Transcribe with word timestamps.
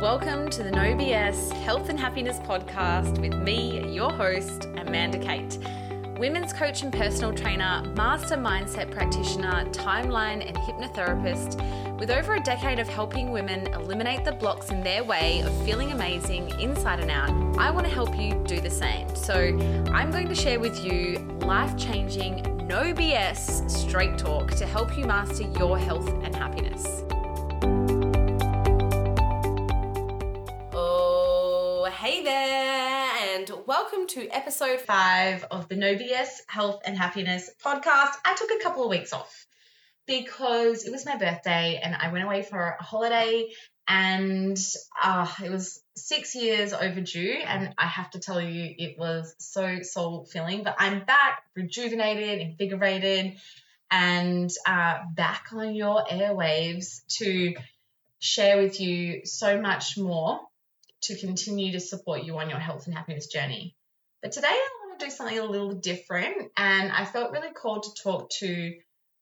Welcome 0.00 0.48
to 0.50 0.62
the 0.62 0.70
No 0.70 0.94
BS 0.94 1.50
Health 1.64 1.88
and 1.88 1.98
Happiness 1.98 2.38
Podcast 2.38 3.20
with 3.20 3.34
me, 3.34 3.92
your 3.92 4.12
host, 4.12 4.66
Amanda 4.76 5.18
Kate, 5.18 5.58
women's 6.16 6.52
coach 6.52 6.82
and 6.82 6.92
personal 6.92 7.34
trainer, 7.34 7.82
master 7.96 8.36
mindset 8.36 8.92
practitioner, 8.92 9.64
timeline, 9.72 10.46
and 10.46 10.56
hypnotherapist. 10.56 11.98
With 11.98 12.12
over 12.12 12.36
a 12.36 12.40
decade 12.40 12.78
of 12.78 12.86
helping 12.86 13.32
women 13.32 13.66
eliminate 13.74 14.24
the 14.24 14.30
blocks 14.30 14.70
in 14.70 14.84
their 14.84 15.02
way 15.02 15.40
of 15.40 15.64
feeling 15.64 15.90
amazing 15.90 16.50
inside 16.60 17.00
and 17.00 17.10
out, 17.10 17.30
I 17.58 17.72
want 17.72 17.84
to 17.84 17.92
help 17.92 18.16
you 18.16 18.40
do 18.46 18.60
the 18.60 18.70
same. 18.70 19.12
So, 19.16 19.34
I'm 19.92 20.12
going 20.12 20.28
to 20.28 20.34
share 20.36 20.60
with 20.60 20.84
you 20.84 21.18
life 21.40 21.76
changing, 21.76 22.68
no 22.68 22.94
BS 22.94 23.68
straight 23.68 24.16
talk 24.16 24.52
to 24.52 24.64
help 24.64 24.96
you 24.96 25.06
master 25.06 25.42
your 25.58 25.76
health 25.76 26.08
and 26.22 26.36
happiness. 26.36 27.02
There, 32.28 33.10
and 33.32 33.50
welcome 33.66 34.06
to 34.06 34.28
episode 34.28 34.82
five 34.82 35.46
of 35.50 35.66
the 35.70 35.76
No 35.76 35.94
BS 35.94 36.28
Health 36.46 36.82
and 36.84 36.94
Happiness 36.94 37.48
podcast. 37.64 38.10
I 38.22 38.36
took 38.36 38.50
a 38.50 38.62
couple 38.62 38.84
of 38.84 38.90
weeks 38.90 39.14
off 39.14 39.46
because 40.06 40.84
it 40.84 40.92
was 40.92 41.06
my 41.06 41.16
birthday 41.16 41.80
and 41.82 41.96
I 41.96 42.12
went 42.12 42.26
away 42.26 42.42
for 42.42 42.76
a 42.78 42.82
holiday 42.82 43.48
and 43.88 44.58
uh, 45.02 45.26
it 45.42 45.50
was 45.50 45.80
six 45.96 46.34
years 46.34 46.74
overdue 46.74 47.38
and 47.46 47.72
i 47.78 47.86
have 47.86 48.10
to 48.10 48.20
tell 48.20 48.40
you 48.40 48.74
it 48.76 48.98
was 48.98 49.34
so 49.38 49.80
soul 49.80 50.26
filling 50.30 50.62
but 50.62 50.76
i'm 50.78 51.04
back 51.06 51.42
rejuvenated 51.56 52.40
invigorated 52.40 53.36
and 53.90 54.50
uh, 54.66 54.98
back 55.14 55.46
on 55.54 55.74
your 55.74 56.04
airwaves 56.04 57.00
to 57.08 57.54
share 58.18 58.58
with 58.62 58.80
you 58.80 59.24
so 59.24 59.60
much 59.60 59.96
more 59.96 60.40
to 61.02 61.18
continue 61.18 61.72
to 61.72 61.80
support 61.80 62.24
you 62.24 62.38
on 62.38 62.50
your 62.50 62.58
health 62.58 62.86
and 62.86 62.94
happiness 62.94 63.26
journey 63.26 63.76
but 64.22 64.32
today 64.32 64.48
i 64.48 64.68
want 64.86 64.98
to 64.98 65.06
do 65.06 65.10
something 65.10 65.38
a 65.38 65.44
little 65.44 65.72
different 65.72 66.50
and 66.56 66.92
i 66.92 67.04
felt 67.04 67.32
really 67.32 67.52
called 67.52 67.82
to 67.84 68.02
talk 68.02 68.30
to 68.30 68.74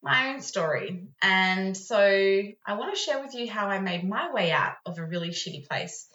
my 0.06 0.32
own 0.32 0.40
story. 0.40 1.08
And 1.20 1.76
so 1.76 1.98
I 1.98 2.74
want 2.74 2.94
to 2.94 3.00
share 3.00 3.20
with 3.20 3.34
you 3.34 3.50
how 3.50 3.66
I 3.66 3.80
made 3.80 4.08
my 4.08 4.32
way 4.32 4.52
out 4.52 4.74
of 4.86 4.98
a 4.98 5.04
really 5.04 5.30
shitty 5.30 5.66
place 5.68 6.08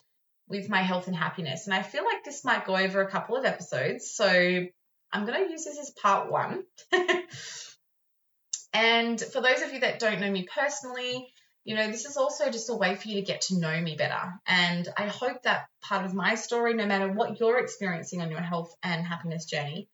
with 0.48 0.70
my 0.70 0.82
health 0.82 1.08
and 1.08 1.16
happiness. 1.16 1.68
And 1.68 1.74
I 1.74 1.82
feel 1.82 2.06
like 2.06 2.24
this 2.24 2.46
might 2.46 2.66
go 2.66 2.76
over 2.76 3.02
a 3.02 3.12
couple 3.12 3.36
of 3.36 3.46
episodes. 3.46 4.12
So 4.12 4.28
I'm 4.28 5.26
going 5.26 5.44
to 5.44 5.52
use 5.52 5.66
this 5.66 5.78
as 5.78 5.90
part 5.92 6.32
one. 6.32 6.64
and 8.74 9.20
for 9.20 9.42
those 9.42 9.62
of 9.62 9.74
you 9.74 9.82
that 9.82 10.00
don't 10.00 10.22
know 10.22 10.32
me 10.32 10.48
personally, 10.56 11.34
you 11.64 11.76
know, 11.76 11.88
this 11.88 12.06
is 12.06 12.18
also 12.18 12.50
just 12.50 12.70
a 12.70 12.76
way 12.76 12.96
for 12.96 13.08
you 13.08 13.16
to 13.16 13.22
get 13.22 13.42
to 13.42 13.60
know 13.60 13.80
me 13.80 13.96
better. 13.96 14.34
And 14.48 14.88
I 14.98 15.08
hope 15.08 15.44
that 15.44 15.68
part 15.82 16.06
of 16.06 16.14
my 16.14 16.36
story, 16.36 16.74
no 16.74 16.88
matter 16.88 17.12
what 17.12 17.40
you're 17.40 17.60
experiencing 17.60 18.22
on 18.22 18.32
your 18.32 18.42
health 18.42 18.74
and 18.82 19.06
happiness 19.06 19.46
journey, 19.46 19.88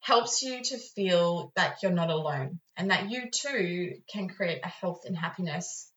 helps 0.00 0.42
you 0.42 0.62
to 0.62 0.78
feel 0.78 1.52
that 1.56 1.82
you're 1.82 1.92
not 1.92 2.08
alone 2.08 2.58
and 2.76 2.90
that 2.90 3.10
you 3.10 3.30
too 3.30 3.96
can 4.10 4.28
create 4.28 4.60
a 4.64 4.68
health 4.68 5.02
and 5.04 5.16
happiness, 5.16 5.92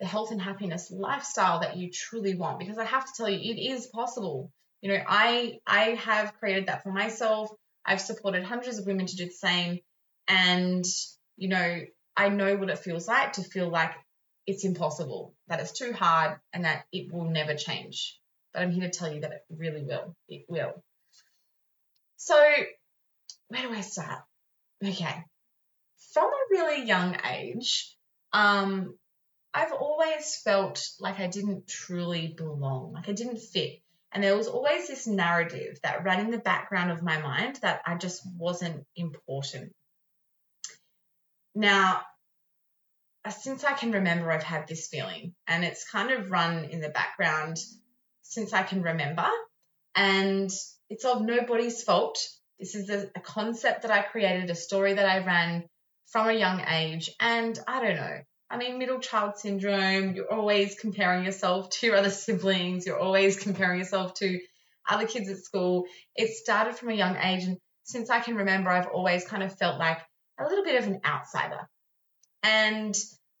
the 0.00 0.06
health 0.06 0.32
and 0.32 0.42
happiness 0.42 0.90
lifestyle 0.90 1.60
that 1.60 1.76
you 1.76 1.90
truly 1.92 2.34
want. 2.34 2.58
Because 2.58 2.78
I 2.78 2.84
have 2.84 3.06
to 3.06 3.12
tell 3.16 3.28
you, 3.28 3.38
it 3.38 3.60
is 3.60 3.86
possible. 3.86 4.50
You 4.80 4.92
know, 4.92 5.02
I 5.06 5.60
I 5.64 5.90
have 5.90 6.34
created 6.34 6.66
that 6.66 6.82
for 6.82 6.90
myself. 6.90 7.50
I've 7.86 8.00
supported 8.00 8.42
hundreds 8.42 8.78
of 8.78 8.86
women 8.86 9.06
to 9.06 9.16
do 9.16 9.26
the 9.26 9.30
same. 9.30 9.78
And, 10.26 10.84
you 11.36 11.48
know, 11.48 11.80
I 12.16 12.28
know 12.30 12.56
what 12.56 12.70
it 12.70 12.78
feels 12.78 13.06
like 13.06 13.34
to 13.34 13.42
feel 13.44 13.68
like 13.68 13.92
it's 14.46 14.64
impossible, 14.64 15.34
that 15.48 15.60
it's 15.60 15.72
too 15.72 15.92
hard, 15.92 16.38
and 16.52 16.64
that 16.64 16.84
it 16.92 17.12
will 17.12 17.24
never 17.24 17.54
change. 17.54 18.18
But 18.52 18.62
I'm 18.62 18.70
here 18.70 18.88
to 18.88 18.98
tell 18.98 19.12
you 19.12 19.20
that 19.20 19.32
it 19.32 19.44
really 19.50 19.82
will. 19.82 20.14
It 20.28 20.44
will. 20.48 20.82
So, 22.16 22.36
where 23.48 23.62
do 23.62 23.72
I 23.72 23.80
start? 23.80 24.20
Okay. 24.82 25.24
From 26.12 26.24
a 26.24 26.46
really 26.50 26.86
young 26.86 27.16
age, 27.28 27.94
um, 28.32 28.96
I've 29.52 29.72
always 29.72 30.36
felt 30.36 30.86
like 31.00 31.20
I 31.20 31.26
didn't 31.26 31.68
truly 31.68 32.28
belong, 32.36 32.92
like 32.92 33.08
I 33.08 33.12
didn't 33.12 33.38
fit. 33.38 33.80
And 34.12 34.22
there 34.22 34.36
was 34.36 34.46
always 34.46 34.86
this 34.86 35.06
narrative 35.06 35.78
that 35.82 36.04
ran 36.04 36.20
in 36.20 36.30
the 36.30 36.38
background 36.38 36.92
of 36.92 37.02
my 37.02 37.20
mind 37.20 37.56
that 37.62 37.82
I 37.84 37.96
just 37.96 38.22
wasn't 38.36 38.84
important. 38.94 39.72
Now, 41.54 42.02
Uh, 43.24 43.30
since 43.30 43.64
I 43.64 43.72
can 43.72 43.92
remember, 43.92 44.30
I've 44.30 44.42
had 44.42 44.68
this 44.68 44.88
feeling, 44.88 45.34
and 45.46 45.64
it's 45.64 45.88
kind 45.88 46.10
of 46.10 46.30
run 46.30 46.64
in 46.64 46.80
the 46.80 46.90
background 46.90 47.58
since 48.22 48.52
I 48.52 48.62
can 48.62 48.82
remember. 48.82 49.26
And 49.94 50.50
it's 50.90 51.04
of 51.04 51.22
nobody's 51.22 51.82
fault. 51.82 52.18
This 52.58 52.74
is 52.74 52.90
a, 52.90 53.10
a 53.16 53.20
concept 53.20 53.82
that 53.82 53.90
I 53.90 54.02
created, 54.02 54.50
a 54.50 54.54
story 54.54 54.94
that 54.94 55.06
I 55.06 55.24
ran 55.24 55.64
from 56.08 56.28
a 56.28 56.34
young 56.34 56.60
age. 56.68 57.10
And 57.18 57.58
I 57.66 57.80
don't 57.80 57.96
know. 57.96 58.18
I 58.50 58.58
mean, 58.58 58.78
middle 58.78 59.00
child 59.00 59.38
syndrome, 59.38 60.14
you're 60.14 60.32
always 60.32 60.78
comparing 60.78 61.24
yourself 61.24 61.70
to 61.70 61.86
your 61.86 61.96
other 61.96 62.10
siblings, 62.10 62.86
you're 62.86 63.00
always 63.00 63.38
comparing 63.38 63.78
yourself 63.78 64.14
to 64.14 64.38
other 64.88 65.06
kids 65.06 65.30
at 65.30 65.38
school. 65.38 65.86
It 66.14 66.36
started 66.36 66.76
from 66.76 66.90
a 66.90 66.94
young 66.94 67.16
age. 67.16 67.44
And 67.44 67.56
since 67.84 68.10
I 68.10 68.20
can 68.20 68.36
remember, 68.36 68.70
I've 68.70 68.88
always 68.88 69.24
kind 69.24 69.42
of 69.42 69.56
felt 69.56 69.78
like 69.78 69.98
a 70.38 70.44
little 70.44 70.64
bit 70.64 70.82
of 70.82 70.88
an 70.88 71.00
outsider. 71.06 71.68
And 72.44 72.94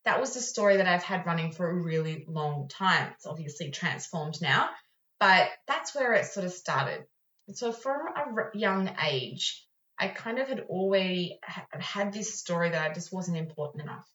that 0.06 0.18
was 0.18 0.32
the 0.32 0.40
story 0.40 0.78
that 0.78 0.88
I've 0.88 1.02
had 1.02 1.26
running 1.26 1.52
for 1.52 1.68
a 1.68 1.74
really 1.74 2.24
long 2.26 2.68
time. 2.68 3.12
It's 3.12 3.26
obviously 3.26 3.70
transformed 3.70 4.40
now, 4.40 4.70
but 5.20 5.50
that's 5.68 5.94
where 5.94 6.14
it 6.14 6.24
sort 6.24 6.46
of 6.46 6.52
started. 6.52 7.04
So 7.52 7.70
from 7.72 8.00
a 8.08 8.56
young 8.58 8.90
age, 9.06 9.62
I 9.98 10.08
kind 10.08 10.38
of 10.38 10.48
had 10.48 10.60
already 10.60 11.38
had 11.70 12.14
this 12.14 12.38
story 12.40 12.70
that 12.70 12.90
I 12.90 12.94
just 12.94 13.12
wasn't 13.12 13.36
important 13.36 13.84
enough. 13.84 14.08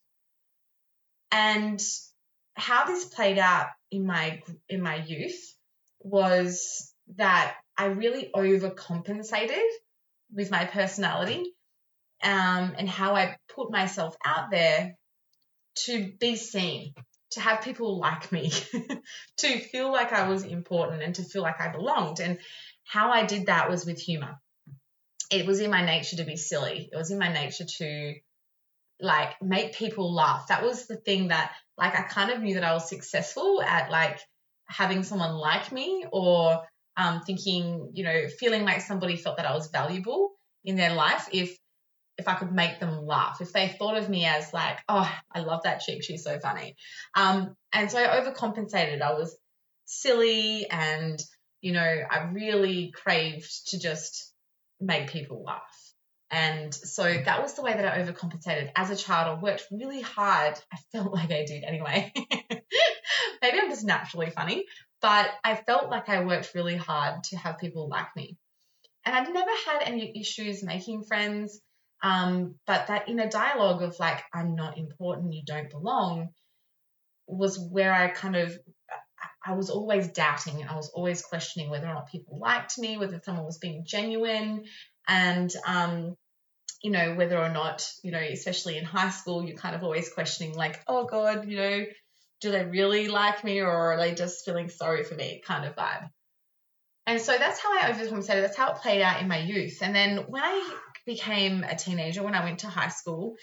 And 1.30 1.80
how 2.54 2.84
this 2.86 3.04
played 3.04 3.38
out 3.38 3.68
in 3.92 4.04
my 4.04 4.42
in 4.68 4.82
my 4.82 4.96
youth 4.96 5.54
was 6.00 6.92
that 7.16 7.54
I 7.76 7.86
really 7.86 8.30
overcompensated 8.34 9.68
with 10.32 10.50
my 10.50 10.64
personality 10.64 11.54
um, 12.22 12.74
and 12.76 12.88
how 12.88 13.14
I 13.14 13.36
put 13.54 13.70
myself 13.70 14.16
out 14.24 14.50
there 14.50 14.96
to 15.86 16.12
be 16.18 16.36
seen, 16.36 16.94
to 17.32 17.40
have 17.40 17.62
people 17.62 17.98
like 17.98 18.30
me, 18.32 18.52
to 19.38 19.58
feel 19.60 19.90
like 19.90 20.12
I 20.12 20.28
was 20.28 20.44
important 20.44 21.02
and 21.02 21.14
to 21.16 21.22
feel 21.22 21.42
like 21.42 21.60
I 21.60 21.68
belonged. 21.68 22.20
And 22.20 22.38
how 22.84 23.10
I 23.10 23.24
did 23.24 23.46
that 23.46 23.70
was 23.70 23.86
with 23.86 23.98
humor. 23.98 24.38
It 25.30 25.46
was 25.46 25.60
in 25.60 25.70
my 25.70 25.84
nature 25.84 26.16
to 26.16 26.24
be 26.24 26.36
silly. 26.36 26.88
It 26.92 26.96
was 26.96 27.10
in 27.10 27.18
my 27.18 27.32
nature 27.32 27.64
to 27.64 28.14
like 29.00 29.40
make 29.40 29.74
people 29.74 30.12
laugh. 30.12 30.48
That 30.48 30.62
was 30.62 30.86
the 30.86 30.96
thing 30.96 31.28
that 31.28 31.52
like 31.78 31.94
I 31.94 32.02
kind 32.02 32.30
of 32.30 32.42
knew 32.42 32.54
that 32.54 32.64
I 32.64 32.74
was 32.74 32.88
successful 32.88 33.62
at 33.62 33.90
like 33.90 34.20
having 34.66 35.02
someone 35.02 35.34
like 35.34 35.72
me 35.72 36.04
or 36.10 36.62
um, 36.96 37.22
thinking, 37.22 37.92
you 37.94 38.04
know, 38.04 38.28
feeling 38.38 38.64
like 38.64 38.82
somebody 38.82 39.16
felt 39.16 39.38
that 39.38 39.46
I 39.46 39.54
was 39.54 39.68
valuable 39.68 40.32
in 40.64 40.76
their 40.76 40.94
life 40.94 41.28
if 41.32 41.56
if 42.20 42.28
I 42.28 42.34
could 42.34 42.52
make 42.52 42.78
them 42.78 43.04
laugh, 43.06 43.40
if 43.40 43.52
they 43.52 43.68
thought 43.68 43.96
of 43.96 44.08
me 44.08 44.24
as 44.26 44.52
like, 44.52 44.78
oh, 44.88 45.10
I 45.34 45.40
love 45.40 45.64
that 45.64 45.80
chick, 45.80 46.04
she's 46.04 46.22
so 46.22 46.38
funny. 46.38 46.76
Um, 47.14 47.56
and 47.72 47.90
so 47.90 47.98
I 47.98 48.20
overcompensated. 48.20 49.02
I 49.02 49.14
was 49.14 49.36
silly 49.86 50.70
and 50.70 51.20
you 51.60 51.72
know, 51.72 51.80
I 51.80 52.30
really 52.32 52.90
craved 52.90 53.68
to 53.70 53.78
just 53.78 54.32
make 54.80 55.10
people 55.10 55.42
laugh. 55.44 55.92
And 56.30 56.72
so 56.72 57.02
that 57.02 57.42
was 57.42 57.54
the 57.54 57.62
way 57.62 57.72
that 57.72 57.84
I 57.84 58.02
overcompensated. 58.02 58.70
As 58.76 58.90
a 58.90 58.96
child, 58.96 59.38
I 59.38 59.42
worked 59.42 59.66
really 59.70 60.00
hard. 60.00 60.58
I 60.72 60.76
felt 60.92 61.12
like 61.12 61.30
I 61.30 61.44
did 61.44 61.64
anyway. 61.64 62.12
Maybe 63.42 63.58
I'm 63.58 63.70
just 63.70 63.84
naturally 63.84 64.30
funny, 64.30 64.64
but 65.02 65.28
I 65.42 65.56
felt 65.56 65.90
like 65.90 66.08
I 66.08 66.24
worked 66.24 66.54
really 66.54 66.76
hard 66.76 67.24
to 67.24 67.36
have 67.36 67.58
people 67.58 67.88
like 67.88 68.14
me. 68.16 68.36
And 69.04 69.16
I've 69.16 69.32
never 69.32 69.50
had 69.66 69.82
any 69.82 70.20
issues 70.20 70.62
making 70.62 71.04
friends. 71.04 71.60
Um, 72.02 72.54
but 72.66 72.86
that 72.86 73.08
inner 73.08 73.28
dialogue 73.28 73.82
of 73.82 73.98
like, 73.98 74.22
I'm 74.32 74.54
not 74.54 74.78
important, 74.78 75.34
you 75.34 75.42
don't 75.44 75.70
belong, 75.70 76.30
was 77.26 77.58
where 77.58 77.92
I 77.92 78.08
kind 78.08 78.36
of 78.36 78.58
I 79.44 79.54
was 79.54 79.70
always 79.70 80.08
doubting. 80.08 80.60
And 80.60 80.70
I 80.70 80.76
was 80.76 80.90
always 80.90 81.22
questioning 81.22 81.70
whether 81.70 81.86
or 81.86 81.94
not 81.94 82.10
people 82.10 82.38
liked 82.38 82.78
me, 82.78 82.98
whether 82.98 83.20
someone 83.24 83.44
was 83.44 83.58
being 83.58 83.84
genuine, 83.86 84.64
and 85.08 85.52
um, 85.66 86.16
you 86.82 86.90
know 86.90 87.14
whether 87.14 87.38
or 87.38 87.50
not 87.50 87.90
you 88.02 88.10
know, 88.12 88.18
especially 88.18 88.76
in 88.78 88.84
high 88.84 89.10
school, 89.10 89.44
you're 89.44 89.56
kind 89.56 89.74
of 89.74 89.82
always 89.82 90.12
questioning 90.12 90.54
like, 90.54 90.80
oh 90.86 91.04
God, 91.04 91.48
you 91.48 91.56
know, 91.56 91.84
do 92.40 92.50
they 92.50 92.64
really 92.64 93.08
like 93.08 93.44
me 93.44 93.60
or 93.60 93.70
are 93.70 93.98
they 93.98 94.14
just 94.14 94.44
feeling 94.44 94.68
sorry 94.68 95.04
for 95.04 95.14
me, 95.14 95.42
kind 95.44 95.64
of 95.66 95.74
vibe. 95.74 96.08
And 97.06 97.20
so 97.20 97.36
that's 97.38 97.60
how 97.60 97.76
I 97.76 97.90
overcompensated. 97.90 98.42
That's 98.42 98.56
how 98.56 98.72
it 98.72 98.78
played 98.78 99.02
out 99.02 99.20
in 99.20 99.28
my 99.28 99.38
youth. 99.38 99.78
And 99.82 99.94
then 99.94 100.18
when 100.28 100.42
I 100.42 100.76
became 101.06 101.64
a 101.64 101.76
teenager, 101.76 102.22
when 102.22 102.34
I 102.34 102.44
went 102.44 102.60
to 102.60 102.68
high 102.68 102.88
school, 102.88 103.36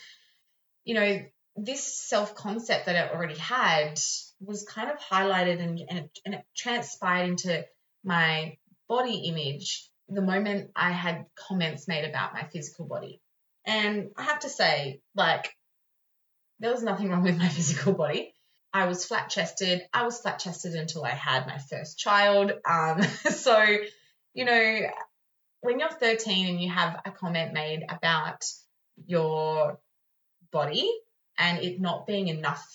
you 0.83 0.95
know, 0.95 1.21
this 1.55 1.83
self 1.83 2.35
concept 2.35 2.85
that 2.85 2.95
I 2.95 3.13
already 3.13 3.37
had 3.37 3.99
was 4.39 4.63
kind 4.63 4.91
of 4.91 4.99
highlighted 4.99 5.61
and, 5.61 5.79
and, 5.89 5.99
it, 5.99 6.19
and 6.25 6.35
it 6.35 6.45
transpired 6.55 7.29
into 7.29 7.65
my 8.03 8.57
body 8.87 9.23
image 9.27 9.89
the 10.09 10.21
moment 10.21 10.71
I 10.75 10.91
had 10.91 11.25
comments 11.35 11.87
made 11.87 12.05
about 12.05 12.33
my 12.33 12.43
physical 12.43 12.85
body. 12.85 13.21
And 13.65 14.11
I 14.15 14.23
have 14.23 14.39
to 14.39 14.49
say, 14.49 15.01
like, 15.15 15.53
there 16.59 16.71
was 16.71 16.83
nothing 16.83 17.09
wrong 17.09 17.23
with 17.23 17.37
my 17.37 17.49
physical 17.57 17.93
body. 17.93 18.33
I 18.73 18.85
was 18.85 19.05
flat 19.05 19.29
chested. 19.29 19.81
I 19.93 20.03
was 20.03 20.19
flat 20.19 20.39
chested 20.39 20.75
until 20.75 21.03
I 21.03 21.09
had 21.09 21.47
my 21.47 21.57
first 21.57 21.97
child. 21.97 22.53
Um, 22.69 23.01
so, 23.31 23.77
you 24.33 24.45
know, 24.45 24.79
when 25.61 25.79
you're 25.79 25.89
13 25.89 26.47
and 26.47 26.61
you 26.61 26.71
have 26.71 27.01
a 27.05 27.11
comment 27.11 27.53
made 27.53 27.83
about 27.89 28.43
your 29.05 29.79
body 30.51 30.89
and 31.37 31.59
it 31.59 31.79
not 31.79 32.07
being 32.07 32.27
enough 32.27 32.65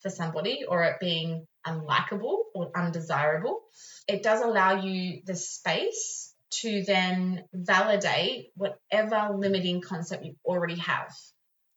for 0.00 0.10
somebody 0.10 0.64
or 0.68 0.82
it 0.84 1.00
being 1.00 1.46
unlikable 1.66 2.38
or 2.54 2.70
undesirable, 2.74 3.60
it 4.08 4.22
does 4.22 4.40
allow 4.40 4.82
you 4.82 5.22
the 5.24 5.34
space 5.34 6.34
to 6.50 6.82
then 6.84 7.44
validate 7.52 8.50
whatever 8.56 9.34
limiting 9.36 9.80
concept 9.80 10.24
you 10.24 10.34
already 10.44 10.76
have. 10.76 11.14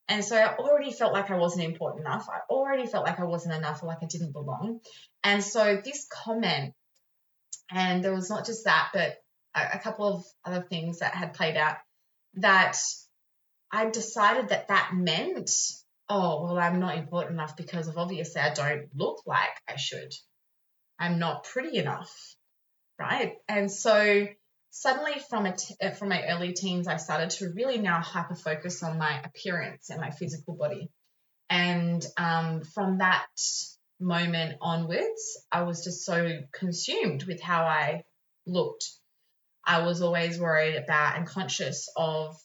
And 0.07 0.23
so 0.23 0.35
I 0.35 0.55
already 0.57 0.91
felt 0.91 1.13
like 1.13 1.31
I 1.31 1.37
wasn't 1.37 1.65
important 1.65 2.05
enough. 2.05 2.27
I 2.29 2.39
already 2.49 2.85
felt 2.85 3.05
like 3.05 3.19
I 3.19 3.23
wasn't 3.23 3.55
enough 3.55 3.81
or 3.81 3.87
like 3.87 4.03
I 4.03 4.07
didn't 4.07 4.33
belong. 4.33 4.81
And 5.23 5.43
so 5.43 5.81
this 5.83 6.07
comment, 6.11 6.73
and 7.71 8.03
there 8.03 8.13
was 8.13 8.29
not 8.29 8.45
just 8.45 8.65
that, 8.65 8.89
but 8.93 9.15
a, 9.55 9.79
couple 9.79 10.07
of 10.07 10.25
other 10.43 10.61
things 10.61 10.99
that 10.99 11.13
had 11.13 11.33
played 11.33 11.57
out 11.57 11.77
that 12.35 12.77
I 13.71 13.89
decided 13.89 14.49
that 14.49 14.67
that 14.67 14.91
meant, 14.93 15.51
oh, 16.09 16.43
well, 16.43 16.59
I'm 16.59 16.79
not 16.79 16.97
important 16.97 17.33
enough 17.33 17.55
because 17.55 17.87
of 17.87 17.97
obviously 17.97 18.41
I 18.41 18.53
don't 18.53 18.87
look 18.93 19.23
like 19.25 19.49
I 19.67 19.77
should. 19.77 20.13
I'm 20.99 21.19
not 21.19 21.43
pretty 21.43 21.77
enough, 21.77 22.13
right? 22.99 23.35
And 23.47 23.71
so 23.71 24.27
suddenly 24.69 25.13
from 25.29 25.45
a 25.45 25.55
t- 25.55 25.75
uh, 25.81 25.91
from 25.91 26.09
my 26.09 26.23
early 26.27 26.53
teens, 26.53 26.87
I 26.87 26.97
started 26.97 27.31
to 27.31 27.53
really 27.53 27.77
now 27.77 28.01
hyper 28.01 28.35
focus 28.35 28.83
on 28.83 28.97
my 28.97 29.21
appearance 29.23 29.89
and 29.89 29.99
my 29.99 30.11
physical 30.11 30.55
body. 30.55 30.89
And 31.49 32.05
um, 32.17 32.63
from 32.63 32.99
that 32.99 33.27
moment 33.99 34.57
onwards, 34.61 35.45
I 35.51 35.63
was 35.63 35.83
just 35.83 36.05
so 36.05 36.39
consumed 36.53 37.23
with 37.23 37.41
how 37.41 37.63
I 37.65 38.03
looked. 38.45 38.85
I 39.65 39.83
was 39.83 40.01
always 40.01 40.39
worried 40.39 40.75
about 40.75 41.17
and 41.17 41.25
conscious 41.25 41.89
of, 41.95 42.35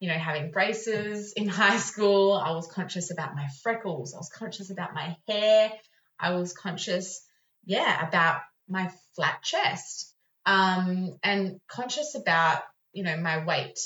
you 0.00 0.08
know, 0.08 0.18
having 0.18 0.50
braces 0.50 1.32
in 1.32 1.48
high 1.62 1.78
school. 1.78 2.32
I 2.32 2.52
was 2.52 2.66
conscious 2.66 3.10
about 3.10 3.34
my 3.34 3.46
freckles. 3.62 4.14
I 4.14 4.18
was 4.18 4.30
conscious 4.30 4.70
about 4.70 4.94
my 4.94 5.16
hair. 5.28 5.72
I 6.18 6.32
was 6.32 6.52
conscious, 6.52 7.24
yeah, 7.64 8.06
about 8.06 8.40
my 8.68 8.90
flat 9.14 9.42
chest 9.42 10.14
um, 10.46 11.18
and 11.22 11.60
conscious 11.68 12.14
about, 12.14 12.62
you 12.92 13.02
know, 13.02 13.16
my 13.16 13.44
weight, 13.44 13.78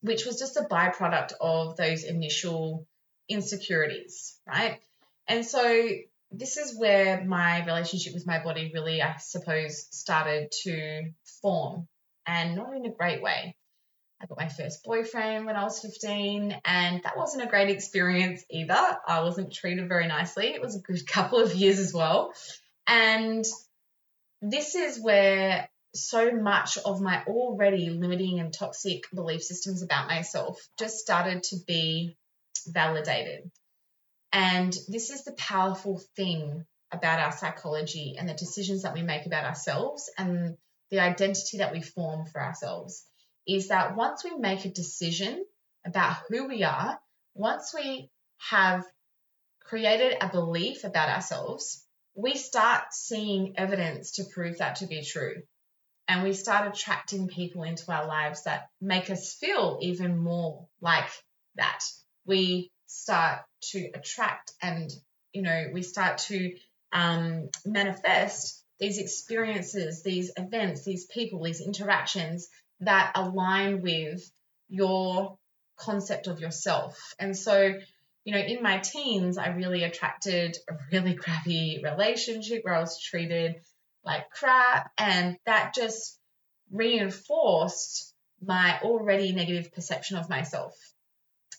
which 0.00 0.24
was 0.24 0.38
just 0.38 0.56
a 0.56 0.62
byproduct 0.62 1.32
of 1.40 1.76
those 1.76 2.04
initial 2.04 2.86
insecurities, 3.28 4.38
right? 4.46 4.80
And 5.26 5.44
so 5.44 5.88
this 6.38 6.56
is 6.56 6.78
where 6.78 7.24
my 7.24 7.64
relationship 7.64 8.14
with 8.14 8.26
my 8.26 8.42
body 8.42 8.70
really, 8.74 9.02
I 9.02 9.16
suppose, 9.18 9.86
started 9.90 10.52
to 10.62 11.10
form 11.42 11.88
and 12.26 12.56
not 12.56 12.74
in 12.74 12.86
a 12.86 12.90
great 12.90 13.22
way. 13.22 13.56
I 14.20 14.26
got 14.26 14.38
my 14.38 14.48
first 14.48 14.84
boyfriend 14.84 15.44
when 15.44 15.56
I 15.56 15.64
was 15.64 15.80
15, 15.80 16.60
and 16.64 17.02
that 17.02 17.16
wasn't 17.16 17.44
a 17.44 17.48
great 17.48 17.68
experience 17.68 18.44
either. 18.50 18.78
I 19.06 19.20
wasn't 19.22 19.52
treated 19.52 19.88
very 19.88 20.06
nicely. 20.06 20.46
It 20.46 20.62
was 20.62 20.76
a 20.76 20.80
good 20.80 21.06
couple 21.06 21.40
of 21.40 21.54
years 21.54 21.78
as 21.78 21.92
well. 21.92 22.32
And 22.86 23.44
this 24.40 24.74
is 24.74 25.00
where 25.00 25.68
so 25.94 26.32
much 26.32 26.78
of 26.78 27.00
my 27.00 27.22
already 27.24 27.90
limiting 27.90 28.40
and 28.40 28.52
toxic 28.52 29.04
belief 29.14 29.42
systems 29.42 29.82
about 29.82 30.08
myself 30.08 30.60
just 30.78 30.98
started 30.98 31.42
to 31.44 31.56
be 31.66 32.16
validated. 32.66 33.50
And 34.34 34.76
this 34.88 35.10
is 35.10 35.22
the 35.22 35.32
powerful 35.32 36.02
thing 36.16 36.66
about 36.90 37.20
our 37.20 37.30
psychology 37.30 38.16
and 38.18 38.28
the 38.28 38.34
decisions 38.34 38.82
that 38.82 38.92
we 38.92 39.02
make 39.02 39.26
about 39.26 39.44
ourselves 39.44 40.10
and 40.18 40.56
the 40.90 40.98
identity 40.98 41.58
that 41.58 41.72
we 41.72 41.80
form 41.80 42.26
for 42.26 42.42
ourselves 42.42 43.06
is 43.46 43.68
that 43.68 43.94
once 43.94 44.24
we 44.24 44.36
make 44.36 44.64
a 44.64 44.70
decision 44.70 45.44
about 45.86 46.16
who 46.28 46.48
we 46.48 46.64
are, 46.64 46.98
once 47.34 47.72
we 47.72 48.10
have 48.50 48.84
created 49.60 50.16
a 50.20 50.28
belief 50.28 50.82
about 50.82 51.10
ourselves, 51.10 51.86
we 52.16 52.34
start 52.34 52.92
seeing 52.92 53.54
evidence 53.56 54.12
to 54.12 54.24
prove 54.24 54.58
that 54.58 54.76
to 54.76 54.86
be 54.86 55.02
true. 55.02 55.42
And 56.08 56.24
we 56.24 56.32
start 56.32 56.66
attracting 56.66 57.28
people 57.28 57.62
into 57.62 57.92
our 57.92 58.06
lives 58.08 58.44
that 58.44 58.68
make 58.80 59.10
us 59.10 59.34
feel 59.34 59.78
even 59.80 60.18
more 60.18 60.66
like 60.80 61.08
that. 61.54 61.84
We 62.26 62.72
start 62.94 63.40
to 63.72 63.90
attract 63.94 64.52
and, 64.62 64.90
you 65.32 65.42
know, 65.42 65.66
we 65.72 65.82
start 65.82 66.18
to 66.18 66.54
um, 66.92 67.48
manifest 67.64 68.62
these 68.78 68.98
experiences, 68.98 70.02
these 70.02 70.32
events, 70.36 70.84
these 70.84 71.06
people, 71.06 71.42
these 71.42 71.60
interactions 71.60 72.48
that 72.80 73.12
align 73.14 73.82
with 73.82 74.28
your 74.68 75.38
concept 75.76 76.26
of 76.26 76.40
yourself. 76.40 77.14
And 77.18 77.36
so 77.36 77.74
you 78.24 78.32
know, 78.32 78.40
in 78.40 78.62
my 78.62 78.78
teens, 78.78 79.36
I 79.38 79.48
really 79.48 79.84
attracted 79.84 80.56
a 80.68 80.74
really 80.90 81.14
crappy 81.22 81.80
relationship 81.82 82.64
where 82.64 82.74
I 82.74 82.80
was 82.80 83.00
treated 83.00 83.56
like 84.02 84.30
crap. 84.30 84.90
And 84.98 85.36
that 85.46 85.74
just 85.74 86.18
reinforced 86.70 88.12
my 88.42 88.80
already 88.82 89.32
negative 89.32 89.72
perception 89.72 90.16
of 90.16 90.28
myself. 90.28 90.74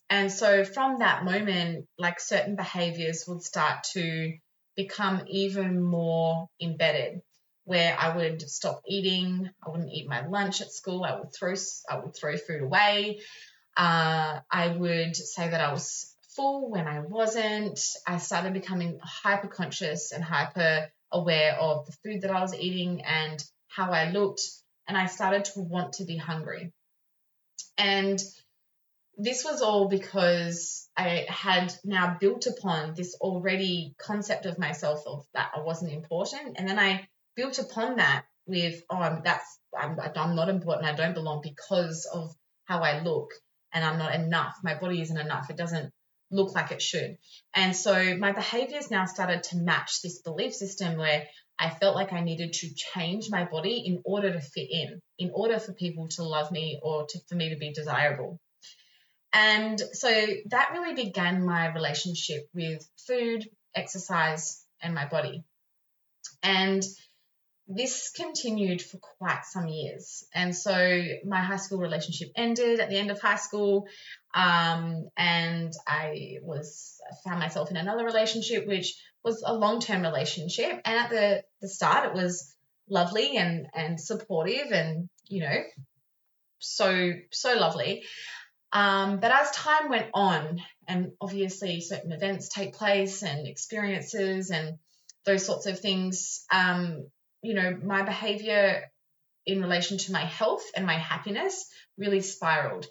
And 0.09 0.31
so 0.31 0.63
from 0.63 0.99
that 0.99 1.25
moment, 1.25 1.87
like 1.97 2.19
certain 2.19 2.55
behaviors 2.55 3.25
would 3.27 3.41
start 3.41 3.83
to 3.93 4.33
become 4.75 5.23
even 5.27 5.81
more 5.81 6.47
embedded 6.61 7.21
where 7.65 7.97
I 7.99 8.15
would 8.15 8.41
stop 8.43 8.81
eating, 8.87 9.49
I 9.65 9.71
wouldn't 9.71 9.91
eat 9.91 10.07
my 10.07 10.25
lunch 10.27 10.61
at 10.61 10.71
school, 10.71 11.03
I 11.03 11.17
would 11.19 11.33
throw 11.33 11.55
I 11.89 11.97
would 11.97 12.15
throw 12.15 12.37
food 12.37 12.61
away. 12.61 13.21
Uh, 13.75 14.39
I 14.49 14.67
would 14.69 15.15
say 15.15 15.49
that 15.49 15.59
I 15.59 15.73
was 15.73 16.15
full 16.35 16.69
when 16.69 16.87
I 16.87 16.99
wasn't. 16.99 17.79
I 18.07 18.19
started 18.19 18.53
becoming 18.53 18.99
hyper 19.01 19.47
conscious 19.47 20.11
and 20.11 20.23
hyper 20.23 20.91
aware 21.11 21.55
of 21.55 21.87
the 21.87 21.91
food 22.03 22.21
that 22.21 22.31
I 22.31 22.41
was 22.41 22.53
eating 22.53 23.03
and 23.03 23.43
how 23.67 23.91
I 23.91 24.11
looked. 24.11 24.41
And 24.87 24.95
I 24.95 25.07
started 25.07 25.45
to 25.45 25.61
want 25.61 25.93
to 25.93 26.05
be 26.05 26.17
hungry. 26.17 26.71
And 27.77 28.21
this 29.17 29.43
was 29.43 29.61
all 29.61 29.87
because 29.87 30.89
I 30.97 31.25
had 31.29 31.73
now 31.83 32.17
built 32.19 32.47
upon 32.47 32.93
this 32.93 33.15
already 33.21 33.95
concept 33.97 34.45
of 34.45 34.59
myself 34.59 35.03
of 35.05 35.25
that 35.33 35.51
I 35.55 35.61
wasn't 35.61 35.93
important. 35.93 36.55
And 36.57 36.67
then 36.67 36.79
I 36.79 37.07
built 37.35 37.59
upon 37.59 37.97
that 37.97 38.25
with, 38.45 38.81
oh, 38.89 39.21
that's, 39.23 39.59
I'm, 39.77 39.97
I'm 39.99 40.35
not 40.35 40.49
important. 40.49 40.87
I 40.87 40.95
don't 40.95 41.13
belong 41.13 41.41
because 41.43 42.07
of 42.11 42.33
how 42.65 42.79
I 42.79 43.01
look 43.01 43.31
and 43.73 43.83
I'm 43.83 43.97
not 43.97 44.15
enough. 44.15 44.55
My 44.63 44.75
body 44.75 45.01
isn't 45.01 45.17
enough. 45.17 45.49
It 45.49 45.57
doesn't 45.57 45.91
look 46.31 46.53
like 46.55 46.71
it 46.71 46.81
should. 46.81 47.17
And 47.53 47.75
so 47.75 48.17
my 48.17 48.31
behaviors 48.31 48.91
now 48.91 49.05
started 49.05 49.43
to 49.43 49.57
match 49.57 50.01
this 50.01 50.21
belief 50.21 50.53
system 50.53 50.97
where 50.97 51.27
I 51.57 51.69
felt 51.69 51.95
like 51.95 52.11
I 52.11 52.21
needed 52.21 52.53
to 52.53 52.73
change 52.73 53.29
my 53.29 53.45
body 53.45 53.83
in 53.85 54.01
order 54.03 54.31
to 54.31 54.41
fit 54.41 54.67
in, 54.69 54.99
in 55.19 55.31
order 55.33 55.59
for 55.59 55.73
people 55.73 56.09
to 56.09 56.23
love 56.23 56.51
me 56.51 56.79
or 56.81 57.05
to, 57.07 57.19
for 57.29 57.35
me 57.35 57.49
to 57.49 57.57
be 57.57 57.71
desirable. 57.71 58.39
And 59.37 59.77
so 59.91 60.09
that 60.45 60.69
really 60.71 60.95
began 60.95 61.45
my 61.45 61.73
relationship 61.73 62.47
with 62.53 62.87
food, 63.05 63.45
exercise, 63.75 64.63
and 64.81 64.95
my 64.95 65.05
body. 65.05 65.43
And 66.41 66.81
this 67.67 68.11
continued 68.15 68.81
for 68.81 68.97
quite 68.97 69.43
some 69.43 69.67
years. 69.67 70.23
And 70.33 70.55
so 70.55 71.01
my 71.25 71.41
high 71.41 71.57
school 71.57 71.79
relationship 71.79 72.29
ended 72.37 72.79
at 72.79 72.89
the 72.89 72.97
end 72.97 73.11
of 73.11 73.19
high 73.19 73.35
school. 73.35 73.87
Um, 74.33 75.09
and 75.17 75.73
I 75.85 76.37
was 76.41 77.01
found 77.25 77.39
myself 77.39 77.69
in 77.71 77.75
another 77.75 78.05
relationship, 78.05 78.65
which 78.65 78.95
was 79.21 79.43
a 79.45 79.53
long 79.53 79.81
term 79.81 80.03
relationship. 80.03 80.79
And 80.85 80.97
at 80.97 81.09
the, 81.09 81.43
the 81.59 81.67
start, 81.67 82.05
it 82.05 82.13
was 82.13 82.55
lovely 82.89 83.35
and, 83.35 83.67
and 83.73 83.99
supportive 83.99 84.71
and, 84.71 85.09
you 85.27 85.41
know, 85.41 85.57
so, 86.59 87.11
so 87.31 87.55
lovely. 87.55 88.05
Um, 88.71 89.19
but 89.19 89.31
as 89.31 89.51
time 89.51 89.89
went 89.89 90.07
on, 90.13 90.61
and 90.87 91.11
obviously 91.21 91.81
certain 91.81 92.11
events 92.11 92.49
take 92.49 92.73
place 92.73 93.23
and 93.23 93.47
experiences 93.47 94.51
and 94.51 94.77
those 95.25 95.45
sorts 95.45 95.65
of 95.65 95.79
things, 95.79 96.45
um, 96.51 97.07
you 97.41 97.53
know, 97.53 97.77
my 97.83 98.03
behavior 98.03 98.83
in 99.45 99.61
relation 99.61 99.97
to 99.97 100.11
my 100.11 100.25
health 100.25 100.63
and 100.75 100.85
my 100.85 100.97
happiness 100.97 101.65
really 101.97 102.21
spiraled. 102.21 102.85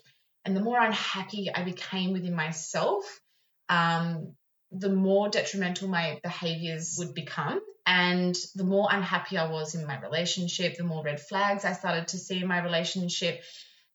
And 0.44 0.56
the 0.56 0.60
more 0.60 0.80
unhappy 0.80 1.50
I 1.52 1.64
became 1.64 2.12
within 2.12 2.34
myself, 2.34 3.04
um, 3.68 4.34
the 4.70 4.90
more 4.90 5.28
detrimental 5.28 5.88
my 5.88 6.20
behaviors 6.22 6.96
would 6.98 7.14
become. 7.14 7.60
And 7.86 8.36
the 8.54 8.64
more 8.64 8.88
unhappy 8.90 9.36
I 9.36 9.50
was 9.50 9.74
in 9.74 9.86
my 9.86 10.00
relationship, 10.00 10.76
the 10.76 10.84
more 10.84 11.04
red 11.04 11.20
flags 11.20 11.64
I 11.64 11.72
started 11.72 12.08
to 12.08 12.18
see 12.18 12.40
in 12.40 12.48
my 12.48 12.62
relationship. 12.62 13.42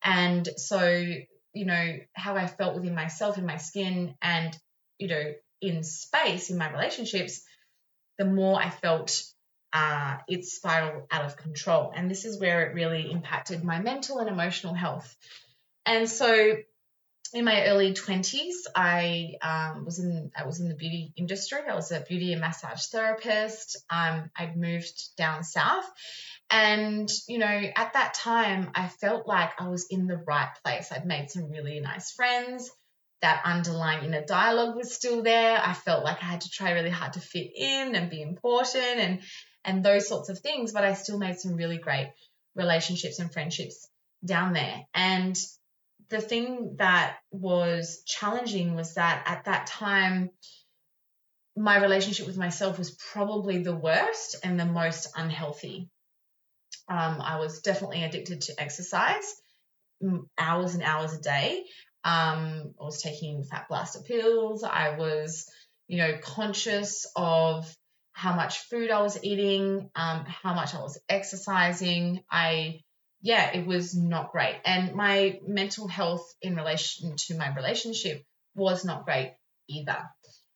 And 0.03 0.47
so, 0.57 1.05
you 1.53 1.65
know, 1.65 1.97
how 2.13 2.35
I 2.35 2.47
felt 2.47 2.75
within 2.75 2.95
myself, 2.95 3.37
in 3.37 3.45
my 3.45 3.57
skin, 3.57 4.15
and, 4.21 4.57
you 4.97 5.07
know, 5.07 5.33
in 5.61 5.83
space, 5.83 6.49
in 6.49 6.57
my 6.57 6.71
relationships, 6.71 7.41
the 8.17 8.25
more 8.25 8.61
I 8.61 8.69
felt 8.69 9.23
uh, 9.73 10.17
it 10.27 10.45
spiraled 10.45 11.03
out 11.11 11.25
of 11.25 11.37
control. 11.37 11.91
And 11.95 12.09
this 12.09 12.25
is 12.25 12.39
where 12.39 12.65
it 12.65 12.75
really 12.75 13.11
impacted 13.11 13.63
my 13.63 13.79
mental 13.79 14.19
and 14.19 14.29
emotional 14.29 14.73
health. 14.73 15.15
And 15.85 16.09
so 16.09 16.57
in 17.33 17.45
my 17.45 17.65
early 17.65 17.93
20s, 17.93 18.53
I 18.75 19.35
um, 19.41 19.85
was 19.85 19.99
in 19.99 20.31
I 20.35 20.45
was 20.45 20.59
in 20.59 20.69
the 20.69 20.75
beauty 20.75 21.13
industry. 21.15 21.59
I 21.69 21.75
was 21.75 21.91
a 21.91 22.01
beauty 22.01 22.31
and 22.31 22.41
massage 22.41 22.85
therapist. 22.87 23.77
Um, 23.89 24.31
I'd 24.35 24.57
moved 24.57 25.15
down 25.15 25.43
south, 25.43 25.89
and 26.49 27.09
you 27.27 27.37
know, 27.37 27.45
at 27.75 27.93
that 27.93 28.13
time, 28.15 28.71
I 28.73 28.87
felt 28.87 29.27
like 29.27 29.61
I 29.61 29.67
was 29.69 29.87
in 29.89 30.07
the 30.07 30.17
right 30.17 30.49
place. 30.63 30.91
I'd 30.91 31.05
made 31.05 31.29
some 31.29 31.49
really 31.49 31.79
nice 31.79 32.11
friends. 32.11 32.69
That 33.21 33.41
underlying 33.43 34.05
inner 34.05 34.23
dialogue 34.23 34.77
was 34.77 34.93
still 34.93 35.23
there. 35.23 35.61
I 35.61 35.73
felt 35.73 36.05
like 36.05 36.23
I 36.23 36.25
had 36.25 36.41
to 36.41 36.49
try 36.49 36.71
really 36.71 36.89
hard 36.89 37.13
to 37.13 37.19
fit 37.19 37.51
in 37.55 37.95
and 37.95 38.09
be 38.09 38.21
important 38.21 38.97
and 38.97 39.21
and 39.65 39.83
those 39.83 40.07
sorts 40.07 40.29
of 40.29 40.39
things. 40.39 40.71
But 40.71 40.85
I 40.85 40.93
still 40.93 41.19
made 41.19 41.37
some 41.37 41.55
really 41.55 41.77
great 41.77 42.11
relationships 42.55 43.19
and 43.19 43.31
friendships 43.31 43.87
down 44.25 44.53
there. 44.53 44.85
And 44.93 45.37
the 46.09 46.21
thing 46.21 46.75
that 46.77 47.17
was 47.31 48.01
challenging 48.05 48.75
was 48.75 48.95
that 48.95 49.23
at 49.25 49.45
that 49.45 49.67
time, 49.67 50.31
my 51.55 51.81
relationship 51.81 52.25
with 52.25 52.37
myself 52.37 52.77
was 52.77 52.91
probably 52.91 53.61
the 53.61 53.75
worst 53.75 54.37
and 54.43 54.59
the 54.59 54.65
most 54.65 55.09
unhealthy. 55.15 55.89
Um, 56.87 57.21
I 57.21 57.37
was 57.37 57.61
definitely 57.61 58.03
addicted 58.03 58.41
to 58.41 58.59
exercise, 58.59 59.35
hours 60.37 60.73
and 60.73 60.83
hours 60.83 61.13
a 61.13 61.21
day. 61.21 61.65
Um, 62.03 62.73
I 62.79 62.83
was 62.83 63.01
taking 63.01 63.43
fat 63.43 63.67
blaster 63.69 63.99
pills. 63.99 64.63
I 64.63 64.95
was, 64.97 65.47
you 65.87 65.97
know, 65.97 66.17
conscious 66.19 67.05
of 67.15 67.71
how 68.13 68.35
much 68.35 68.59
food 68.59 68.89
I 68.89 69.01
was 69.01 69.23
eating, 69.23 69.89
um, 69.95 70.25
how 70.25 70.53
much 70.53 70.73
I 70.73 70.81
was 70.81 70.99
exercising. 71.07 72.23
I 72.31 72.79
yeah, 73.21 73.51
it 73.53 73.65
was 73.65 73.95
not 73.95 74.31
great. 74.31 74.55
And 74.65 74.95
my 74.95 75.39
mental 75.45 75.87
health 75.87 76.33
in 76.41 76.55
relation 76.55 77.15
to 77.27 77.37
my 77.37 77.53
relationship 77.53 78.23
was 78.55 78.85
not 78.85 79.05
great 79.05 79.33
either. 79.67 79.97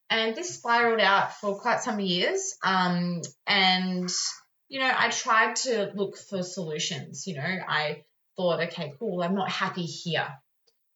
And 0.10 0.36
this 0.36 0.56
spiraled 0.56 1.02
out 1.02 1.34
for 1.36 1.60
quite 1.60 1.82
some 1.82 2.00
years. 2.00 2.56
Um, 2.64 3.22
and, 3.48 4.10
you 4.70 4.80
know, 4.80 4.92
I 4.96 5.10
tried 5.10 5.56
to 5.58 5.92
look 5.96 6.18
for 6.18 6.44
solutions. 6.44 7.28
You 7.28 7.36
know, 7.36 7.42
I 7.68 8.04
thought, 8.38 8.62
okay, 8.62 8.94
cool, 9.00 9.22
I'm 9.22 9.36
not 9.36 9.50
happy 9.50 9.86
here. 9.86 10.28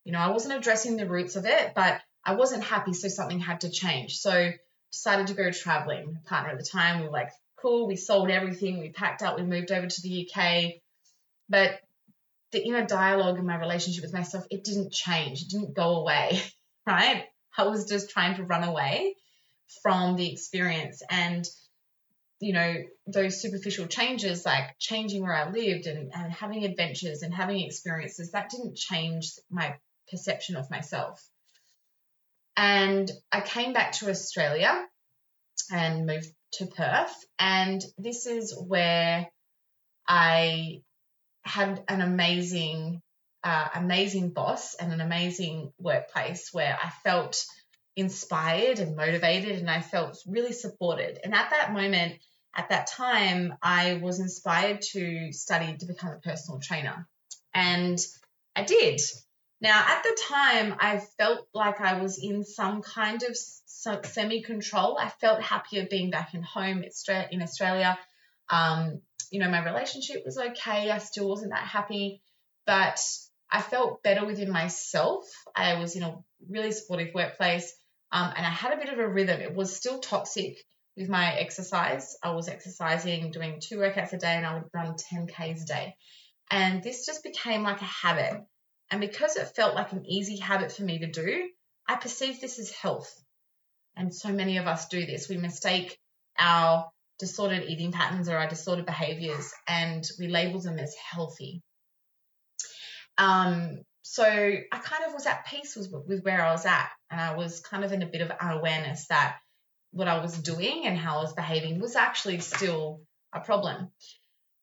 You 0.05 0.13
know, 0.13 0.19
I 0.19 0.29
wasn't 0.29 0.57
addressing 0.57 0.95
the 0.95 1.09
roots 1.09 1.36
of 1.36 1.45
it, 1.45 1.74
but 1.75 2.00
I 2.24 2.36
wasn't 2.36 2.63
happy, 2.63 2.93
so 2.93 3.09
something 3.09 3.39
had 3.39 3.62
to 3.62 3.69
change. 3.69 4.17
So 4.17 4.51
decided 4.91 5.27
to 5.27 5.33
go 5.33 5.51
traveling. 5.51 6.13
My 6.13 6.19
partner 6.25 6.51
at 6.51 6.59
the 6.59 6.65
time, 6.65 7.00
we 7.00 7.07
were 7.07 7.12
like, 7.12 7.29
cool, 7.62 7.88
we 7.88 7.97
sold 7.97 8.29
everything, 8.29 8.79
we 8.79 8.89
packed 8.89 9.21
up, 9.21 9.36
we 9.36 9.43
moved 9.43 9.71
over 9.71 9.88
to 9.88 10.01
the 10.01 10.29
UK 10.29 10.81
but 11.50 11.80
the 12.51 12.63
inner 12.63 12.86
dialogue 12.86 13.38
in 13.38 13.46
my 13.46 13.58
relationship 13.58 14.04
with 14.04 14.13
myself, 14.13 14.46
it 14.50 14.63
didn't 14.63 14.94
change. 14.94 15.42
It 15.42 15.50
didn't 15.50 15.74
go 15.74 15.96
away, 15.98 16.42
right? 16.88 17.25
I 17.58 17.63
was 17.63 17.89
just 17.89 18.10
trying 18.10 18.36
to 18.36 18.44
run 18.44 18.63
away 18.63 19.16
from 19.82 20.16
the 20.16 20.32
experience. 20.32 21.01
And, 21.10 21.46
you 22.39 22.54
know, 22.54 22.75
those 23.06 23.42
superficial 23.42 23.88
changes, 23.88 24.46
like 24.46 24.77
changing 24.80 25.24
where 25.24 25.34
I 25.34 25.50
lived 25.50 25.88
and, 25.88 26.12
and 26.13 26.32
having 26.32 26.63
adventures 26.63 27.22
and 27.22 27.34
having 27.34 27.62
experiences, 27.62 28.32
that 28.32 28.50
didn't 28.50 28.77
change 28.77 29.32
my 29.50 29.75
perception 30.10 30.56
of 30.56 30.70
myself. 30.70 31.22
And 32.56 33.12
I 33.32 33.42
came 33.42 33.74
back 33.74 33.94
to 33.94 34.10
Australia 34.10 34.88
and 35.72 36.06
moved 36.06 36.30
to 36.54 36.66
Perth. 36.66 37.13
And 37.38 37.84
this 37.98 38.25
is 38.25 38.56
where 38.58 39.27
I 40.08 40.82
had 41.48 41.84
an 41.88 42.01
amazing, 42.01 43.01
uh, 43.44 43.70
amazing 43.75 44.30
boss 44.30 44.75
and 44.75 44.92
an 44.92 45.01
amazing 45.01 45.72
workplace 45.80 46.50
where 46.54 46.77
I 46.82 46.89
felt 47.04 47.46
inspired 47.96 48.80
and 48.80 48.96
motivated 48.96 49.58
and 49.58 49.70
I 49.70 49.82
felt 49.82 50.20
really 50.27 50.54
supported. 50.54 51.20
And 51.24 51.34
at 51.34 51.50
that 51.50 51.74
moment, 51.74 52.20
at 52.56 52.70
that 52.70 52.88
time, 52.88 53.54
I 53.62 53.96
was 53.96 54.20
inspired 54.20 54.82
to 54.94 55.32
study 55.32 55.77
to 55.77 55.86
become 55.86 56.12
a 56.12 56.20
personal 56.20 56.60
trainer. 56.60 57.08
And 57.54 58.00
I 58.56 58.63
did. 58.63 59.01
Now, 59.62 59.84
at 59.88 60.04
the 60.04 60.18
time, 60.27 60.75
I 60.80 61.00
felt 61.18 61.48
like 61.54 61.82
I 61.82 62.00
was 62.01 62.20
in 62.20 62.44
some 62.44 62.82
kind 62.84 63.24
of 63.24 63.36
semi 64.06 64.42
control. 64.42 64.98
I 65.00 65.10
felt 65.10 65.42
happier 65.42 65.88
being 65.89 66.12
back 66.12 66.34
in 66.34 66.44
home 66.44 66.84
in 66.84 67.42
Australia. 67.42 67.98
Um, 68.50 69.01
you 69.31 69.39
know, 69.39 69.50
my 69.50 69.63
relationship 69.63 70.24
was 70.25 70.38
okay. 70.38 70.89
I 70.89 70.98
still 71.00 71.29
wasn't 71.29 71.51
that 71.51 71.67
happy, 71.67 72.22
but 72.65 73.00
I 73.51 73.62
felt 73.62 74.03
better 74.03 74.25
within 74.25 74.51
myself. 74.51 75.25
I 75.55 75.79
was 75.79 75.96
in 75.96 76.03
a 76.03 76.17
really 76.50 76.72
supportive 76.72 77.13
workplace 77.13 77.74
um, 78.12 78.34
and 78.36 78.46
I 78.46 78.50
had 78.50 78.74
a 78.74 78.77
bit 78.77 78.89
of 78.89 79.00
a 79.00 79.07
rhythm. 79.07 79.41
It 79.41 79.53
was 79.53 79.75
still 79.75 80.00
toxic 80.00 80.57
with 80.96 81.10
my 81.10 81.34
exercise. 81.34 82.15
I 82.24 82.31
was 82.31 82.48
exercising, 82.48 83.31
doing 83.31 83.60
two 83.62 83.77
workouts 83.77 84.13
a 84.13 84.17
day, 84.17 84.36
and 84.36 84.46
I 84.46 84.55
would 84.55 84.69
run 84.74 84.96
10 84.98 85.27
Ks 85.27 85.63
a 85.63 85.65
day. 85.65 85.96
And 86.50 86.81
this 86.81 87.05
just 87.05 87.24
became 87.24 87.63
like 87.63 87.81
a 87.81 87.86
habit. 87.86 88.41
And 88.89 89.01
because 89.01 89.36
it 89.36 89.55
felt 89.55 89.75
like 89.75 89.91
an 89.91 90.05
easy 90.05 90.38
habit 90.38 90.72
for 90.72 90.84
me 90.84 91.00
to 91.00 91.12
do, 91.12 91.50
I 91.88 91.96
perceived 91.96 92.39
this 92.39 92.60
as 92.60 92.72
health. 92.72 93.13
And 93.96 94.13
so 94.13 94.29
many 94.29 94.57
of 94.57 94.67
us 94.67 94.88
do 94.88 95.05
this. 95.05 95.27
We 95.27 95.38
mistake 95.38 96.00
our 96.39 96.89
disordered 97.19 97.63
eating 97.63 97.91
patterns 97.91 98.29
or 98.29 98.38
our 98.38 98.47
disordered 98.47 98.86
behaviors 98.86 99.51
and 99.67 100.07
we 100.19 100.27
label 100.27 100.59
them 100.59 100.77
as 100.77 100.95
healthy. 100.95 101.62
Um, 103.17 103.79
so 104.03 104.24
I 104.24 104.77
kind 104.77 105.03
of 105.05 105.13
was 105.13 105.25
at 105.25 105.45
peace 105.47 105.75
with, 105.75 105.91
with 106.07 106.24
where 106.24 106.41
I 106.41 106.51
was 106.51 106.65
at, 106.65 106.89
and 107.12 107.19
I 107.19 107.36
was 107.36 107.59
kind 107.59 107.83
of 107.83 107.91
in 107.91 108.03
a 108.03 108.07
bit 108.07 108.21
of 108.21 108.31
unawareness 108.31 109.07
that 109.07 109.38
what 109.91 110.07
I 110.07 110.21
was 110.21 110.38
doing 110.38 110.86
and 110.86 110.97
how 110.97 111.17
I 111.17 111.21
was 111.24 111.33
behaving 111.33 111.79
was 111.79 111.95
actually 111.95 112.39
still 112.39 113.01
a 113.33 113.41
problem. 113.41 113.89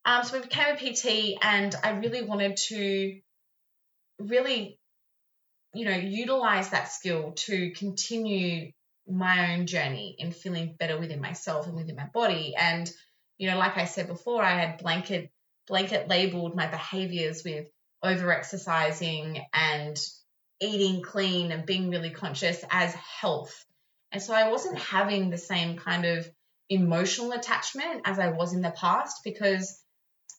Um, 0.06 0.24
so 0.24 0.38
I 0.38 0.40
became 0.40 0.74
a 0.74 0.78
PT, 0.78 1.38
and 1.42 1.74
I 1.82 1.90
really 1.90 2.22
wanted 2.22 2.56
to 2.68 3.20
really, 4.18 4.78
you 5.74 5.84
know, 5.84 5.96
utilize 5.96 6.70
that 6.70 6.90
skill 6.90 7.32
to 7.32 7.70
continue 7.72 8.72
my 9.08 9.54
own 9.54 9.66
journey 9.66 10.16
in 10.18 10.32
feeling 10.32 10.76
better 10.78 10.98
within 10.98 11.20
myself 11.20 11.66
and 11.66 11.76
within 11.76 11.96
my 11.96 12.06
body. 12.12 12.54
And, 12.56 12.90
you 13.38 13.50
know, 13.50 13.58
like 13.58 13.76
I 13.76 13.84
said 13.84 14.08
before, 14.08 14.42
I 14.42 14.58
had 14.58 14.78
blanket 14.78 15.30
blanket 15.66 16.08
labeled 16.08 16.54
my 16.54 16.66
behaviors 16.66 17.42
with 17.44 17.66
over 18.02 18.32
exercising 18.32 19.42
and 19.52 19.98
eating 20.60 21.02
clean 21.02 21.52
and 21.52 21.66
being 21.66 21.90
really 21.90 22.10
conscious 22.10 22.62
as 22.70 22.94
health. 22.94 23.64
And 24.12 24.22
so 24.22 24.34
I 24.34 24.50
wasn't 24.50 24.78
having 24.78 25.30
the 25.30 25.38
same 25.38 25.76
kind 25.76 26.04
of 26.04 26.28
emotional 26.68 27.32
attachment 27.32 28.02
as 28.04 28.18
I 28.18 28.28
was 28.30 28.52
in 28.52 28.62
the 28.62 28.70
past 28.70 29.20
because 29.24 29.82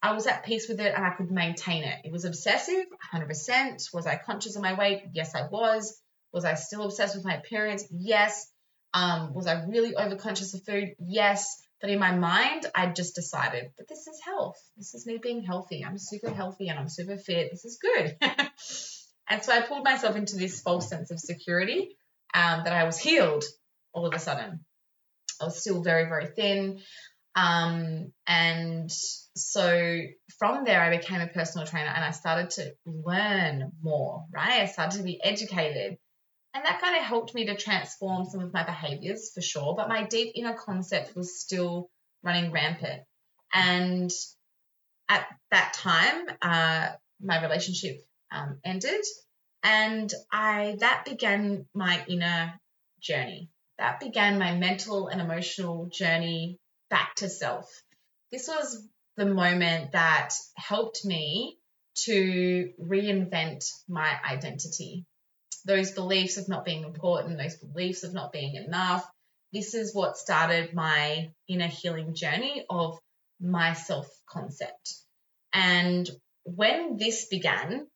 I 0.01 0.13
was 0.13 0.27
at 0.27 0.45
peace 0.45 0.69
with 0.69 0.79
it 0.79 0.93
and 0.95 1.03
I 1.03 1.11
could 1.11 1.31
maintain 1.31 1.83
it. 1.83 1.99
It 2.03 2.11
was 2.11 2.25
obsessive, 2.25 2.85
100%. 3.13 3.93
Was 3.93 4.05
I 4.05 4.15
conscious 4.17 4.55
of 4.55 4.61
my 4.61 4.73
weight? 4.73 5.03
Yes, 5.13 5.33
I 5.35 5.47
was. 5.47 5.99
Was 6.31 6.45
I 6.45 6.53
still 6.53 6.83
obsessed 6.83 7.15
with 7.15 7.25
my 7.25 7.35
appearance? 7.35 7.85
Yes. 7.91 8.51
Um, 8.95 9.33
was 9.33 9.45
I 9.45 9.61
really 9.65 9.93
overconscious 9.93 10.53
of 10.53 10.63
food? 10.63 10.95
Yes. 10.99 11.61
But 11.81 11.89
in 11.89 11.99
my 11.99 12.15
mind, 12.15 12.65
I 12.73 12.87
just 12.87 13.13
decided 13.13 13.71
that 13.77 13.89
this 13.89 14.07
is 14.07 14.19
health. 14.23 14.57
This 14.77 14.95
is 14.95 15.05
me 15.05 15.19
being 15.21 15.43
healthy. 15.43 15.83
I'm 15.85 15.97
super 15.97 16.31
healthy 16.31 16.69
and 16.69 16.79
I'm 16.79 16.87
super 16.87 17.17
fit. 17.17 17.51
This 17.51 17.65
is 17.65 17.77
good. 17.77 18.17
and 19.29 19.43
so 19.43 19.51
I 19.51 19.61
pulled 19.61 19.83
myself 19.83 20.15
into 20.15 20.37
this 20.37 20.61
false 20.61 20.89
sense 20.89 21.11
of 21.11 21.19
security 21.19 21.97
um, 22.33 22.63
that 22.63 22.73
I 22.73 22.85
was 22.85 22.97
healed 22.97 23.43
all 23.93 24.05
of 24.05 24.13
a 24.13 24.19
sudden. 24.19 24.61
I 25.41 25.45
was 25.45 25.59
still 25.59 25.83
very, 25.83 26.05
very 26.05 26.27
thin. 26.27 26.79
Um, 27.35 28.13
and 28.25 28.89
so 28.89 30.01
from 30.39 30.63
there, 30.63 30.81
I 30.81 30.97
became 30.97 31.19
a 31.19 31.27
personal 31.27 31.67
trainer 31.67 31.91
and 31.93 32.03
I 32.03 32.11
started 32.11 32.51
to 32.51 32.73
learn 32.85 33.73
more, 33.81 34.25
right? 34.33 34.61
I 34.61 34.65
started 34.67 34.97
to 34.97 35.03
be 35.03 35.19
educated. 35.21 35.97
And 36.55 36.63
that 36.63 36.79
kind 36.79 36.95
of 36.95 37.03
helped 37.03 37.35
me 37.35 37.47
to 37.47 37.55
transform 37.57 38.23
some 38.25 38.39
of 38.39 38.53
my 38.53 38.63
behaviors 38.63 39.29
for 39.33 39.41
sure. 39.41 39.75
But 39.75 39.89
my 39.89 40.05
deep 40.05 40.31
inner 40.35 40.53
concept 40.53 41.13
was 41.13 41.37
still 41.37 41.89
running 42.23 42.53
rampant. 42.53 43.03
And 43.53 44.09
at 45.09 45.27
that 45.51 45.73
time, 45.73 46.25
uh, 46.41 46.91
my 47.21 47.41
relationship 47.41 48.01
um, 48.31 48.59
ended. 48.63 49.03
And 49.63 50.09
I 50.31 50.77
that 50.79 51.03
began 51.03 51.65
my 51.73 52.01
inner 52.07 52.53
journey. 53.01 53.49
That 53.77 53.99
began 53.99 54.39
my 54.39 54.55
mental 54.55 55.09
and 55.09 55.19
emotional 55.19 55.87
journey 55.87 56.57
back 56.89 57.15
to 57.15 57.27
self. 57.27 57.69
This 58.31 58.47
was 58.47 58.81
the 59.17 59.25
moment 59.25 59.91
that 59.91 60.33
helped 60.55 61.03
me 61.03 61.57
to 62.05 62.71
reinvent 62.81 63.69
my 63.89 64.17
identity. 64.23 65.05
Those 65.65 65.91
beliefs 65.91 66.37
of 66.37 66.47
not 66.47 66.65
being 66.65 66.83
important, 66.83 67.37
those 67.37 67.57
beliefs 67.57 68.03
of 68.03 68.13
not 68.13 68.31
being 68.31 68.55
enough. 68.55 69.09
This 69.51 69.73
is 69.73 69.93
what 69.93 70.17
started 70.17 70.73
my 70.73 71.31
inner 71.47 71.67
healing 71.67 72.13
journey 72.13 72.65
of 72.69 72.99
my 73.39 73.73
self 73.73 74.07
concept. 74.29 74.93
And 75.53 76.09
when 76.43 76.97
this 76.97 77.25
began, 77.25 77.87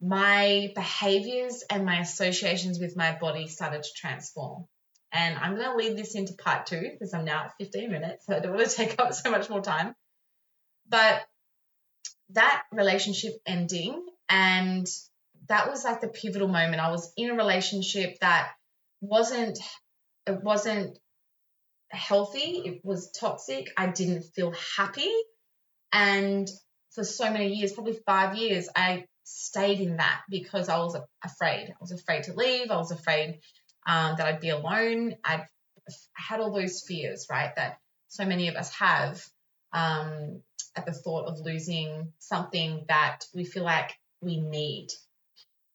my 0.00 0.72
behaviors 0.74 1.64
and 1.70 1.84
my 1.84 2.00
associations 2.00 2.78
with 2.78 2.96
my 2.96 3.16
body 3.18 3.48
started 3.48 3.82
to 3.82 3.88
transform. 3.96 4.66
And 5.12 5.38
I'm 5.38 5.56
going 5.56 5.70
to 5.70 5.76
lead 5.76 5.96
this 5.96 6.14
into 6.14 6.34
part 6.34 6.66
two 6.66 6.90
because 6.92 7.14
I'm 7.14 7.24
now 7.24 7.44
at 7.44 7.54
15 7.58 7.90
minutes, 7.90 8.26
so 8.26 8.36
I 8.36 8.40
don't 8.40 8.54
want 8.54 8.68
to 8.68 8.76
take 8.76 9.00
up 9.00 9.14
so 9.14 9.30
much 9.30 9.48
more 9.48 9.62
time. 9.62 9.94
But 10.88 11.22
that 12.30 12.62
relationship 12.72 13.34
ending, 13.46 14.04
and 14.28 14.86
that 15.48 15.70
was 15.70 15.84
like 15.84 16.00
the 16.00 16.08
pivotal 16.08 16.48
moment. 16.48 16.80
I 16.80 16.90
was 16.90 17.12
in 17.16 17.30
a 17.30 17.34
relationship 17.34 18.18
that 18.20 18.50
wasn't, 19.00 19.58
it 20.26 20.42
wasn't 20.42 20.98
healthy, 21.90 22.62
it 22.64 22.80
was 22.84 23.10
toxic. 23.10 23.70
I 23.76 23.86
didn't 23.86 24.22
feel 24.34 24.52
happy. 24.76 25.12
And 25.92 26.48
for 26.92 27.04
so 27.04 27.30
many 27.30 27.54
years, 27.54 27.72
probably 27.72 27.98
five 28.06 28.36
years, 28.36 28.68
I 28.74 29.04
stayed 29.24 29.80
in 29.80 29.96
that 29.96 30.22
because 30.28 30.68
I 30.68 30.78
was 30.78 30.96
afraid. 31.24 31.68
I 31.70 31.76
was 31.80 31.92
afraid 31.92 32.24
to 32.24 32.34
leave. 32.34 32.70
I 32.70 32.76
was 32.76 32.90
afraid 32.90 33.40
um, 33.86 34.16
that 34.16 34.26
I'd 34.26 34.40
be 34.40 34.50
alone. 34.50 35.16
I'd, 35.24 35.46
had 36.14 36.40
all 36.40 36.52
those 36.52 36.82
fears, 36.82 37.26
right, 37.30 37.54
that 37.56 37.78
so 38.08 38.24
many 38.24 38.48
of 38.48 38.56
us 38.56 38.74
have 38.74 39.24
um, 39.72 40.42
at 40.74 40.86
the 40.86 40.92
thought 40.92 41.26
of 41.26 41.40
losing 41.40 42.12
something 42.18 42.84
that 42.88 43.24
we 43.34 43.44
feel 43.44 43.64
like 43.64 43.92
we 44.20 44.40
need. 44.40 44.88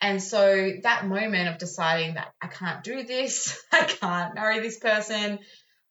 And 0.02 0.22
so 0.22 0.72
that 0.82 1.06
moment 1.06 1.48
of 1.50 1.60
deciding 1.60 2.16
that 2.16 2.34
I 2.42 2.48
can't 2.48 2.84
do 2.84 3.04
this, 3.04 3.62
I 3.72 3.84
can't 3.84 4.34
marry 4.34 4.60
this 4.60 4.80
person, 4.80 5.40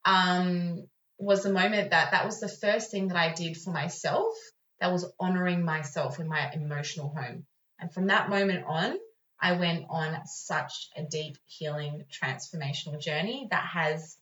um, 0.05 0.89
was 1.19 1.45
the 1.45 1.53
moment 1.53 1.91
that 1.91 2.11
that 2.11 2.25
was 2.25 2.41
the 2.41 2.49
first 2.49 2.91
thing 2.91 3.09
that 3.09 3.17
I 3.17 3.33
did 3.33 3.57
for 3.57 3.71
myself 3.71 4.35
that 4.81 4.91
was 4.91 5.11
honoring 5.21 5.65
myself 5.65 6.19
in 6.19 6.27
my 6.27 6.51
emotional 6.53 7.15
home. 7.15 7.45
And 7.79 7.93
from 7.93 8.07
that 8.09 8.29
moment 8.29 8.65
on, 8.67 8.97
I 9.41 9.53
went 9.53 9.85
on 9.89 10.19
such 10.27 10.89
a 10.97 11.03
deep 11.03 11.37
healing 11.47 12.05
transformational 12.11 13.01
journey 13.01 13.49
that 13.51 13.65
has, 13.73 14.17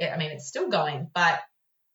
I 0.00 0.16
mean, 0.16 0.30
it's 0.30 0.48
still 0.48 0.70
going, 0.70 1.10
but 1.14 1.40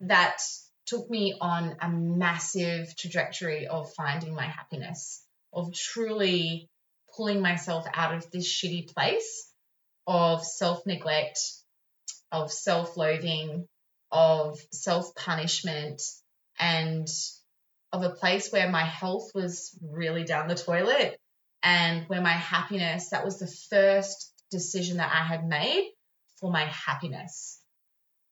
that 0.02 0.38
took 0.86 1.10
me 1.10 1.36
on 1.40 1.76
a 1.82 1.90
massive 1.90 2.96
trajectory 2.96 3.68
of 3.68 3.94
finding 3.94 4.36
my 4.36 4.46
happiness, 4.46 5.24
of 5.54 5.74
truly 5.74 6.70
pulling 7.16 7.42
myself 7.42 7.86
out 7.94 8.16
of 8.16 8.30
this 8.32 8.48
shitty 8.48 8.94
place 8.94 9.52
of 10.08 10.44
self 10.46 10.86
neglect, 10.86 11.40
of 12.32 12.52
self 12.52 12.98
loathing, 12.98 13.68
of 14.12 14.60
self 14.72 15.16
punishment, 15.16 16.02
and 16.60 17.08
of 17.94 18.04
a 18.04 18.10
place 18.10 18.52
where 18.52 18.70
my 18.70 18.86
health 18.86 19.32
was 19.34 19.78
really 19.82 20.24
down 20.24 20.48
the 20.48 20.56
toilet 20.56 21.18
and 21.64 22.08
where 22.08 22.22
my 22.22 22.32
happiness, 22.32 23.10
that 23.10 23.26
was 23.26 23.40
the 23.40 23.54
first 23.70 24.34
decision 24.50 24.98
that 24.98 25.12
I 25.12 25.24
had 25.24 25.48
made 25.48 25.92
for 26.40 26.52
my 26.52 26.64
happiness. 26.66 27.60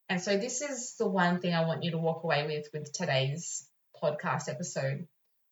And 0.07 0.19
so 0.19 0.37
this 0.37 0.61
is 0.61 0.95
the 0.97 1.07
one 1.07 1.39
thing 1.39 1.53
I 1.53 1.65
want 1.65 1.83
you 1.83 1.91
to 1.91 1.97
walk 1.97 2.23
away 2.23 2.45
with 2.47 2.67
with 2.73 2.91
today's 2.91 3.67
podcast 4.01 4.49
episode 4.49 5.07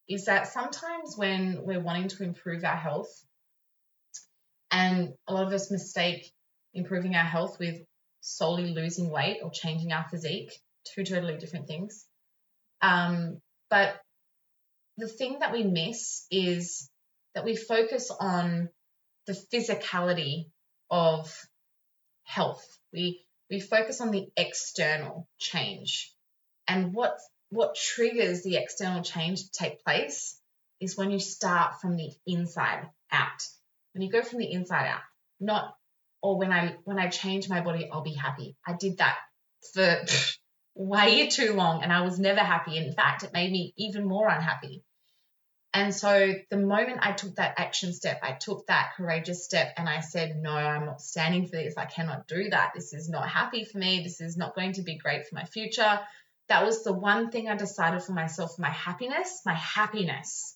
is 0.10 0.26
that 0.26 0.48
sometimes 0.48 1.16
when 1.18 1.60
we're 1.64 1.82
wanting 1.82 2.08
to 2.08 2.24
improve 2.24 2.64
our 2.64 2.76
health 2.76 3.10
and 4.72 5.14
a 5.28 5.34
lot 5.34 5.48
of 5.48 5.54
us 5.54 5.72
mistake 5.72 6.32
improving 6.74 7.16
our 7.16 7.26
health 7.26 7.60
with 7.60 7.82
solely 8.22 8.74
losing 8.74 9.10
weight 9.10 9.40
or 9.44 9.52
changing 9.52 9.92
our 9.92 10.06
physique, 10.10 10.52
two 10.86 11.04
totally 11.04 11.38
different 11.38 11.68
things. 11.68 12.06
Um, 12.82 13.42
but 13.70 13.96
the 14.98 15.08
thing 15.08 15.40
that 15.40 15.54
we 15.54 15.64
miss 15.64 16.26
is 16.32 16.90
that 17.36 17.46
we 17.46 17.56
focus 17.56 18.12
on 18.12 18.70
the 19.28 19.34
physicality 19.34 20.50
of 20.90 21.34
health. 22.24 22.66
We 22.94 23.26
we 23.50 23.60
focus 23.60 24.02
on 24.02 24.12
the 24.12 24.28
external 24.36 25.28
change. 25.38 26.14
And 26.68 26.94
what 26.94 27.18
what 27.50 27.76
triggers 27.76 28.44
the 28.44 28.58
external 28.58 29.04
change 29.04 29.44
to 29.44 29.52
take 29.52 29.84
place 29.84 30.40
is 30.80 30.98
when 30.98 31.12
you 31.12 31.20
start 31.20 31.82
from 31.82 31.96
the 31.96 32.12
inside 32.26 32.88
out. 33.12 33.44
When 33.94 34.02
you 34.02 34.12
go 34.12 34.22
from 34.22 34.40
the 34.40 34.52
inside 34.52 34.88
out, 34.88 35.02
not 35.40 35.76
or 36.22 36.38
when 36.38 36.52
I 36.52 36.76
when 36.84 37.00
I 37.00 37.10
change 37.10 37.50
my 37.50 37.62
body, 37.62 37.90
I'll 37.92 38.02
be 38.02 38.14
happy. 38.14 38.56
I 38.66 38.74
did 38.74 38.98
that 38.98 39.18
for 39.74 40.02
way 40.76 41.28
too 41.28 41.54
long 41.54 41.84
and 41.84 41.92
I 41.92 42.02
was 42.02 42.20
never 42.20 42.42
happy. 42.42 42.78
In 42.78 42.94
fact, 42.94 43.24
it 43.24 43.34
made 43.34 43.52
me 43.52 43.74
even 43.78 44.06
more 44.06 44.28
unhappy. 44.28 44.84
And 45.74 45.94
so 45.94 46.34
the 46.50 46.58
moment 46.58 47.00
I 47.02 47.12
took 47.12 47.36
that 47.36 47.56
action 47.58 47.94
step, 47.94 48.22
I 48.24 48.32
took 48.32 48.66
that 48.68 48.94
courageous 48.96 49.46
step 49.46 49.74
and 49.78 49.88
I 49.88 50.00
said, 50.00 50.38
no, 50.42 50.52
I'm 50.52 50.86
not 50.86 51.02
standing 51.02 51.46
for 51.46 51.56
this. 51.56 51.76
I 51.78 51.86
cannot 51.86 52.28
do 52.28 52.50
that. 52.50 52.72
This 52.74 52.94
is 52.94 53.10
not 53.10 53.30
happy 53.30 53.64
for 53.64 53.78
me. 53.78 54.02
This 54.02 54.20
is 54.22 54.38
not 54.38 54.56
going 54.56 54.74
to 54.74 54.82
be 54.82 54.98
great 54.98 55.28
for 55.28 55.36
my 55.36 55.44
future. 55.44 56.00
That 56.50 56.66
was 56.66 56.84
the 56.84 56.94
one 56.94 57.30
thing 57.30 57.50
I 57.50 57.56
decided 57.56 58.04
for 58.04 58.14
myself, 58.14 58.58
my 58.58 58.70
happiness, 58.70 59.42
my 59.46 59.56
happiness. 59.56 60.56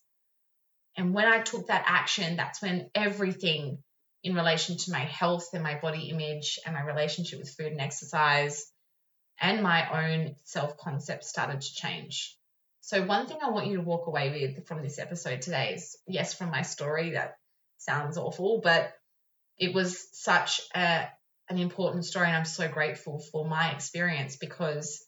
And 0.96 1.14
when 1.14 1.26
I 1.26 1.42
took 1.42 1.68
that 1.68 1.84
action, 1.86 2.38
that's 2.38 2.62
when 2.62 2.90
everything 2.96 3.84
in 4.24 4.36
relation 4.36 4.78
to 4.78 4.92
my 4.92 5.00
health 5.00 5.50
and 5.54 5.64
my 5.64 5.80
body 5.80 6.10
image 6.10 6.60
and 6.66 6.76
my 6.76 6.84
relationship 6.84 7.40
with 7.40 7.50
food 7.50 7.72
and 7.72 7.82
exercise 7.82 8.72
and 9.40 9.64
my 9.64 10.14
own 10.14 10.36
self 10.44 10.78
concept 10.78 11.24
started 11.26 11.62
to 11.62 11.74
change. 11.74 12.38
So, 12.82 13.04
one 13.06 13.28
thing 13.28 13.38
I 13.44 13.50
want 13.50 13.68
you 13.68 13.78
to 13.78 13.84
walk 13.84 14.08
away 14.08 14.30
with 14.32 14.68
from 14.68 14.82
this 14.82 15.00
episode 15.00 15.42
today 15.42 15.74
is 15.76 15.98
yes, 16.08 16.34
from 16.34 16.52
my 16.52 16.62
story, 16.62 17.12
that 17.12 17.38
sounds 17.78 18.18
awful, 18.18 18.62
but 18.64 18.94
it 19.58 19.74
was 19.74 20.08
such 20.14 20.62
a, 20.76 21.08
an 21.50 21.58
important 21.58 22.06
story. 22.06 22.28
And 22.28 22.36
I'm 22.36 22.46
so 22.46 22.68
grateful 22.68 23.20
for 23.32 23.46
my 23.46 23.72
experience 23.72 24.36
because 24.36 25.04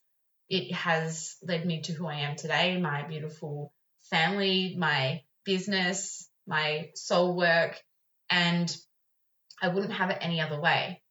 it 0.54 0.72
has 0.72 1.36
led 1.42 1.66
me 1.66 1.82
to 1.82 1.94
who 1.94 2.06
I 2.06 2.20
am 2.20 2.36
today 2.36 2.78
my 2.80 3.02
beautiful 3.08 3.74
family, 4.12 4.76
my 4.78 5.24
business, 5.44 6.30
my 6.46 6.92
soul 6.94 7.36
work, 7.36 7.82
and 8.30 8.76
I 9.60 9.70
wouldn't 9.70 9.94
have 9.94 10.12
it 10.12 10.20
any 10.22 10.42
other 10.42 10.62
way. 10.62 11.02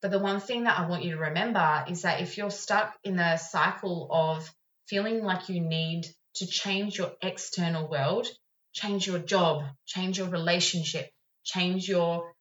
But 0.00 0.12
the 0.12 0.20
one 0.20 0.38
thing 0.38 0.64
that 0.64 0.78
I 0.78 0.86
want 0.86 1.02
you 1.02 1.10
to 1.12 1.22
remember 1.22 1.84
is 1.88 2.02
that 2.02 2.20
if 2.20 2.38
you're 2.38 2.52
stuck 2.52 2.94
in 3.02 3.16
the 3.16 3.36
cycle 3.36 4.08
of 4.12 4.48
feeling 4.86 5.24
like 5.24 5.48
you 5.48 5.58
need 5.58 6.06
to 6.36 6.46
change 6.46 6.96
your 6.96 7.14
external 7.20 7.88
world, 7.88 8.28
change 8.74 9.08
your 9.08 9.18
job, 9.18 9.64
change 9.86 10.18
your 10.18 10.28
relationship, 10.28 11.10
change 11.42 11.88
your 11.88 12.32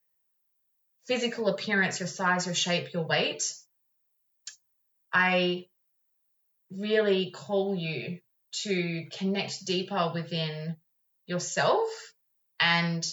physical 1.08 1.48
appearance, 1.48 2.00
your 2.00 2.08
size, 2.08 2.46
your 2.46 2.54
shape, 2.54 2.94
your 2.94 3.08
weight, 3.08 3.42
I 5.12 5.66
really 6.78 7.32
call 7.32 7.76
you 7.76 8.20
to 8.64 9.06
connect 9.12 9.66
deeper 9.66 10.12
within 10.14 10.76
yourself 11.26 11.88
and 12.60 13.06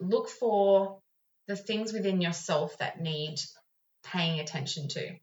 look 0.00 0.28
for 0.28 1.00
the 1.46 1.56
things 1.56 1.92
within 1.92 2.20
yourself 2.20 2.76
that 2.78 3.00
need 3.00 3.38
paying 4.04 4.40
attention 4.40 4.88
to. 4.88 5.16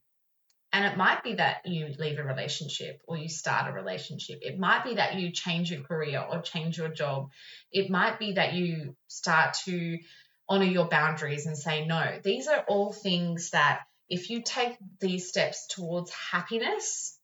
And 0.73 0.85
it 0.85 0.97
might 0.97 1.23
be 1.23 1.35
that 1.35 1.61
you 1.65 1.95
leave 1.97 2.19
a 2.19 2.23
relationship 2.23 2.99
or 3.07 3.17
you 3.17 3.29
start 3.29 3.69
a 3.69 3.73
relationship. 3.73 4.39
It 4.41 4.59
might 4.59 4.83
be 4.83 4.95
that 4.95 5.15
you 5.15 5.31
change 5.31 5.71
your 5.71 5.83
career 5.83 6.19
or 6.29 6.41
change 6.41 6.77
your 6.77 6.89
job. 6.89 7.29
It 7.71 7.89
might 7.89 8.19
be 8.19 8.33
that 8.33 8.53
you 8.53 8.97
start 9.07 9.55
to 9.65 9.97
honor 10.49 10.65
your 10.65 10.89
boundaries 10.89 11.45
and 11.45 11.57
say 11.57 11.85
no. 11.85 12.19
These 12.21 12.47
are 12.47 12.65
all 12.67 12.91
things 12.91 13.51
that 13.51 13.83
if 14.09 14.29
you 14.29 14.41
take 14.41 14.77
these 14.99 15.29
steps 15.29 15.67
towards 15.67 16.11
happiness, 16.11 17.17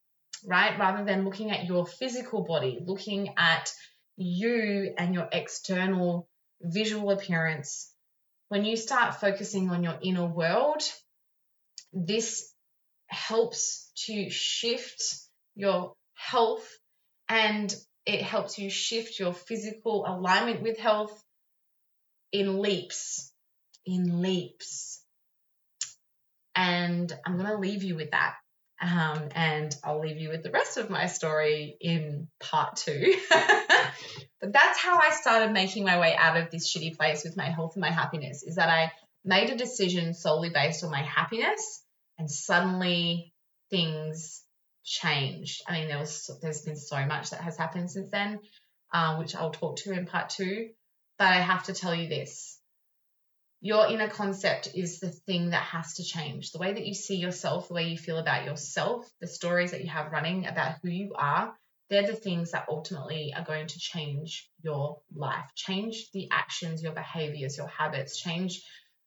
right, 0.45 0.77
rather 0.79 1.05
than 1.05 1.25
looking 1.25 1.51
at 1.51 1.65
your 1.65 1.85
physical 1.85 2.43
body, 2.43 2.79
looking 2.83 3.33
at 3.37 3.71
you 4.17 4.93
and 4.97 5.13
your 5.13 5.27
external 5.31 6.27
visual 6.61 7.11
appearance, 7.11 7.91
when 8.49 8.65
you 8.65 8.75
start 8.75 9.15
focusing 9.15 9.69
on 9.69 9.83
your 9.83 9.97
inner 10.01 10.25
world, 10.25 10.81
this 11.93 12.51
helps 13.07 13.91
to 13.95 14.29
shift 14.29 15.03
your 15.55 15.93
health 16.15 16.67
and 17.29 17.73
it 18.05 18.21
helps 18.21 18.57
you 18.57 18.69
shift 18.69 19.19
your 19.19 19.33
physical 19.33 20.05
alignment 20.07 20.61
with 20.61 20.77
health 20.77 21.23
in 22.31 22.59
leaps. 22.59 23.31
In 23.85 24.21
leaps. 24.21 25.00
And 26.55 27.11
I'm 27.25 27.37
going 27.37 27.47
to 27.47 27.57
leave 27.57 27.83
you 27.83 27.95
with 27.95 28.11
that. 28.11 28.35
Um, 28.81 29.29
and 29.35 29.75
I'll 29.83 30.01
leave 30.01 30.17
you 30.17 30.29
with 30.29 30.41
the 30.41 30.49
rest 30.49 30.77
of 30.77 30.89
my 30.89 31.05
story 31.05 31.77
in 31.79 32.27
part 32.39 32.77
two. 32.77 33.15
but 33.29 34.51
that's 34.51 34.79
how 34.79 34.97
I 34.97 35.11
started 35.11 35.51
making 35.51 35.83
my 35.85 35.99
way 35.99 36.15
out 36.15 36.37
of 36.37 36.49
this 36.49 36.75
shitty 36.75 36.97
place 36.97 37.23
with 37.23 37.37
my 37.37 37.49
health 37.49 37.75
and 37.75 37.81
my 37.81 37.91
happiness 37.91 38.41
is 38.41 38.55
that 38.55 38.69
I 38.69 38.91
made 39.23 39.51
a 39.51 39.55
decision 39.55 40.15
solely 40.15 40.49
based 40.49 40.83
on 40.83 40.89
my 40.89 41.03
happiness 41.03 41.83
and 42.17 42.29
suddenly 42.29 43.33
things 43.69 44.43
changed. 44.83 45.61
I 45.67 45.73
mean, 45.73 45.87
there 45.87 45.99
was 45.99 46.29
there's 46.41 46.61
been 46.61 46.75
so 46.75 47.05
much 47.05 47.29
that 47.29 47.41
has 47.41 47.57
happened 47.57 47.91
since 47.91 48.09
then, 48.09 48.39
uh, 48.93 49.17
which 49.17 49.35
I'll 49.35 49.51
talk 49.51 49.77
to 49.77 49.91
in 49.91 50.05
part 50.05 50.29
two. 50.29 50.69
But 51.17 51.27
I 51.27 51.39
have 51.39 51.63
to 51.63 51.73
tell 51.73 51.93
you 51.93 52.09
this: 52.09 52.59
your 53.61 53.87
inner 53.87 54.09
concept 54.09 54.69
is 54.73 54.99
the 54.99 55.11
thing 55.11 55.51
that 55.51 55.63
has 55.63 55.93
to 55.93 56.03
change. 56.03 56.51
The 56.51 56.57
way 56.57 56.73
that 56.73 56.85
you 56.85 56.95
see 56.95 57.17
yourself, 57.17 57.67
the 57.67 57.75
way 57.75 57.89
you 57.89 57.97
feel 57.97 58.17
about 58.17 58.43
yourself, 58.45 59.07
the 59.21 59.27
stories 59.27 59.71
that 59.71 59.83
you 59.83 59.89
have 59.89 60.11
running 60.11 60.47
about 60.47 60.77
who 60.81 60.89
you 60.89 61.13
are, 61.13 61.53
they're 61.89 62.07
the 62.07 62.15
things 62.15 62.51
that 62.51 62.65
ultimately 62.69 63.33
are 63.37 63.43
going 63.43 63.67
to 63.67 63.79
change 63.79 64.49
your 64.63 65.01
life, 65.13 65.45
change 65.55 66.09
the 66.11 66.29
actions, 66.31 66.81
your 66.81 66.93
behaviors, 66.93 67.55
your 67.55 67.67
habits, 67.67 68.19
change 68.19 68.63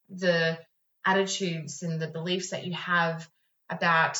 the 0.08 0.56
attitudes 1.04 1.82
and 1.82 2.00
the 2.00 2.06
beliefs 2.06 2.50
that 2.50 2.64
you 2.64 2.74
have 2.74 3.28
about 3.68 4.18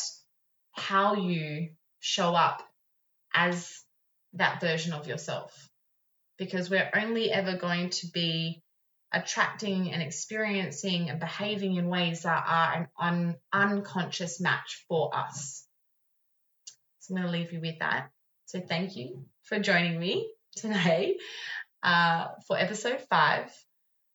how 0.72 1.14
you 1.14 1.70
show 2.00 2.34
up 2.34 2.60
as 3.32 3.82
that 4.32 4.60
version 4.60 4.92
of 4.92 5.06
yourself. 5.06 5.68
Because 6.38 6.68
we're 6.68 6.90
only 6.92 7.30
ever 7.30 7.56
going 7.56 7.90
to 7.90 8.08
be 8.08 8.63
attracting 9.14 9.92
and 9.92 10.02
experiencing 10.02 11.08
and 11.08 11.20
behaving 11.20 11.76
in 11.76 11.88
ways 11.88 12.22
that 12.22 12.44
are 12.46 12.72
an 12.74 12.88
un- 12.98 13.36
unconscious 13.52 14.40
match 14.40 14.84
for 14.88 15.16
us. 15.16 15.64
So 17.00 17.14
I'm 17.14 17.22
going 17.22 17.32
to 17.32 17.38
leave 17.38 17.52
you 17.52 17.60
with 17.60 17.78
that. 17.78 18.10
So 18.46 18.60
thank 18.60 18.96
you 18.96 19.24
for 19.44 19.58
joining 19.58 19.98
me 19.98 20.30
today 20.56 21.16
uh, 21.82 22.28
for 22.48 22.58
episode 22.58 23.00
five 23.08 23.52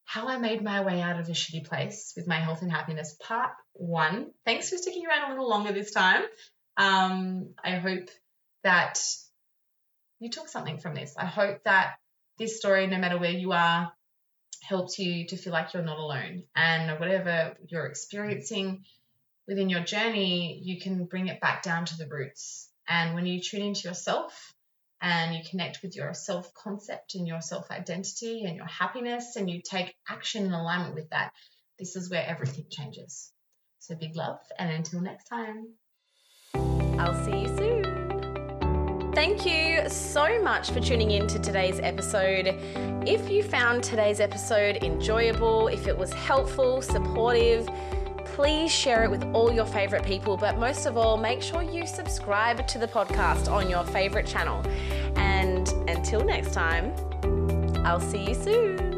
How 0.06 0.28
I 0.28 0.38
Made 0.38 0.62
My 0.62 0.82
Way 0.82 1.02
Out 1.02 1.20
of 1.20 1.30
a 1.30 1.32
Shitty 1.32 1.66
Place 1.66 2.14
with 2.18 2.28
My 2.28 2.40
Health 2.40 2.62
and 2.62 2.72
Happiness, 2.72 3.16
part 3.22 3.52
one. 3.74 4.32
Thanks 4.46 4.70
for 4.70 4.78
sticking 4.78 5.06
around 5.08 5.28
a 5.28 5.34
little 5.34 5.50
longer 5.50 5.72
this 5.72 5.92
time. 5.92 6.24
Um, 6.78 7.54
I 7.64 7.76
hope 7.76 8.10
that 8.64 9.00
you 10.20 10.30
took 10.30 10.50
something 10.50 10.78
from 10.78 10.96
this. 10.96 11.16
I 11.18 11.26
hope 11.26 11.64
that 11.64 11.94
this 12.38 12.58
story, 12.58 12.88
no 12.88 12.98
matter 12.98 13.18
where 13.18 13.32
you 13.32 13.54
are, 13.54 13.94
helps 14.62 15.00
you 15.00 15.28
to 15.28 15.38
feel 15.38 15.54
like 15.54 15.74
you're 15.74 15.84
not 15.84 16.00
alone. 16.00 16.43
And 16.56 17.00
whatever 17.00 17.56
you're 17.67 17.86
experiencing 17.86 18.86
within 19.48 19.69
your 19.69 19.84
journey, 19.84 20.60
you 20.63 20.80
can 20.80 21.06
bring 21.06 21.28
it 21.28 21.41
back 21.41 21.63
down 21.63 21.86
to 21.86 21.98
the 21.98 22.08
roots. 22.08 22.69
And 22.88 23.15
when 23.15 23.26
you 23.26 23.39
tune 23.39 23.62
into 23.62 23.88
yourself 23.88 24.54
and 25.02 25.36
you 25.36 25.41
connect 25.50 25.82
with 25.82 25.95
your 25.95 26.13
self 26.13 26.54
concept 26.54 27.15
and 27.15 27.28
your 27.28 27.41
self 27.41 27.69
identity 27.72 28.45
and 28.45 28.56
your 28.56 28.65
happiness, 28.65 29.36
and 29.36 29.50
you 29.50 29.62
take 29.62 29.95
action 30.08 30.45
in 30.45 30.54
alignment 30.54 30.95
with 30.95 31.10
that, 31.12 31.32
this 31.78 31.95
is 31.95 32.10
where 32.10 32.26
everything 32.26 32.65
changes. 32.69 33.32
So, 33.80 33.95
big 33.95 34.15
love, 34.15 34.39
and 34.58 34.72
until 34.72 35.02
next 35.02 35.26
time. 35.26 35.67
I'll 36.54 37.24
see 37.24 37.41
you 37.41 37.48
soon. 37.48 37.79
Thank 39.13 39.45
you 39.45 39.89
so 39.89 40.41
much 40.43 40.69
for 40.69 40.80
tuning 40.80 41.12
in 41.12 41.28
to 41.28 41.39
today's 41.39 41.80
episode. 41.80 42.56
If 43.08 43.30
you 43.30 43.41
found 43.41 43.84
today's 43.84 44.19
episode 44.19 44.84
enjoyable, 44.84 45.67
if 45.67 45.88
it 45.88 45.98
was 45.98 46.13
helpful, 46.13 46.82
supportive, 46.82 47.67
please 48.24 48.72
share 48.72 49.04
it 49.04 49.10
with 49.10 49.24
all 49.34 49.52
your 49.52 49.65
favorite 49.65 50.06
people. 50.06 50.38
But 50.38 50.60
most 50.60 50.86
of 50.86 50.95
all, 50.95 51.17
make 51.17 51.41
sure 51.41 51.63
you 51.63 51.88
subscribe 51.88 52.67
to 52.67 52.78
the 52.78 52.88
podcast 52.88 53.52
on 53.52 53.69
your 53.69 53.84
favorite 53.84 54.28
channel. 54.28 54.63
And 55.15 55.67
until 55.89 56.24
next 56.24 56.54
time, 56.54 56.93
I'll 57.86 58.00
see 58.00 58.26
you 58.26 58.36
soon. 58.36 58.88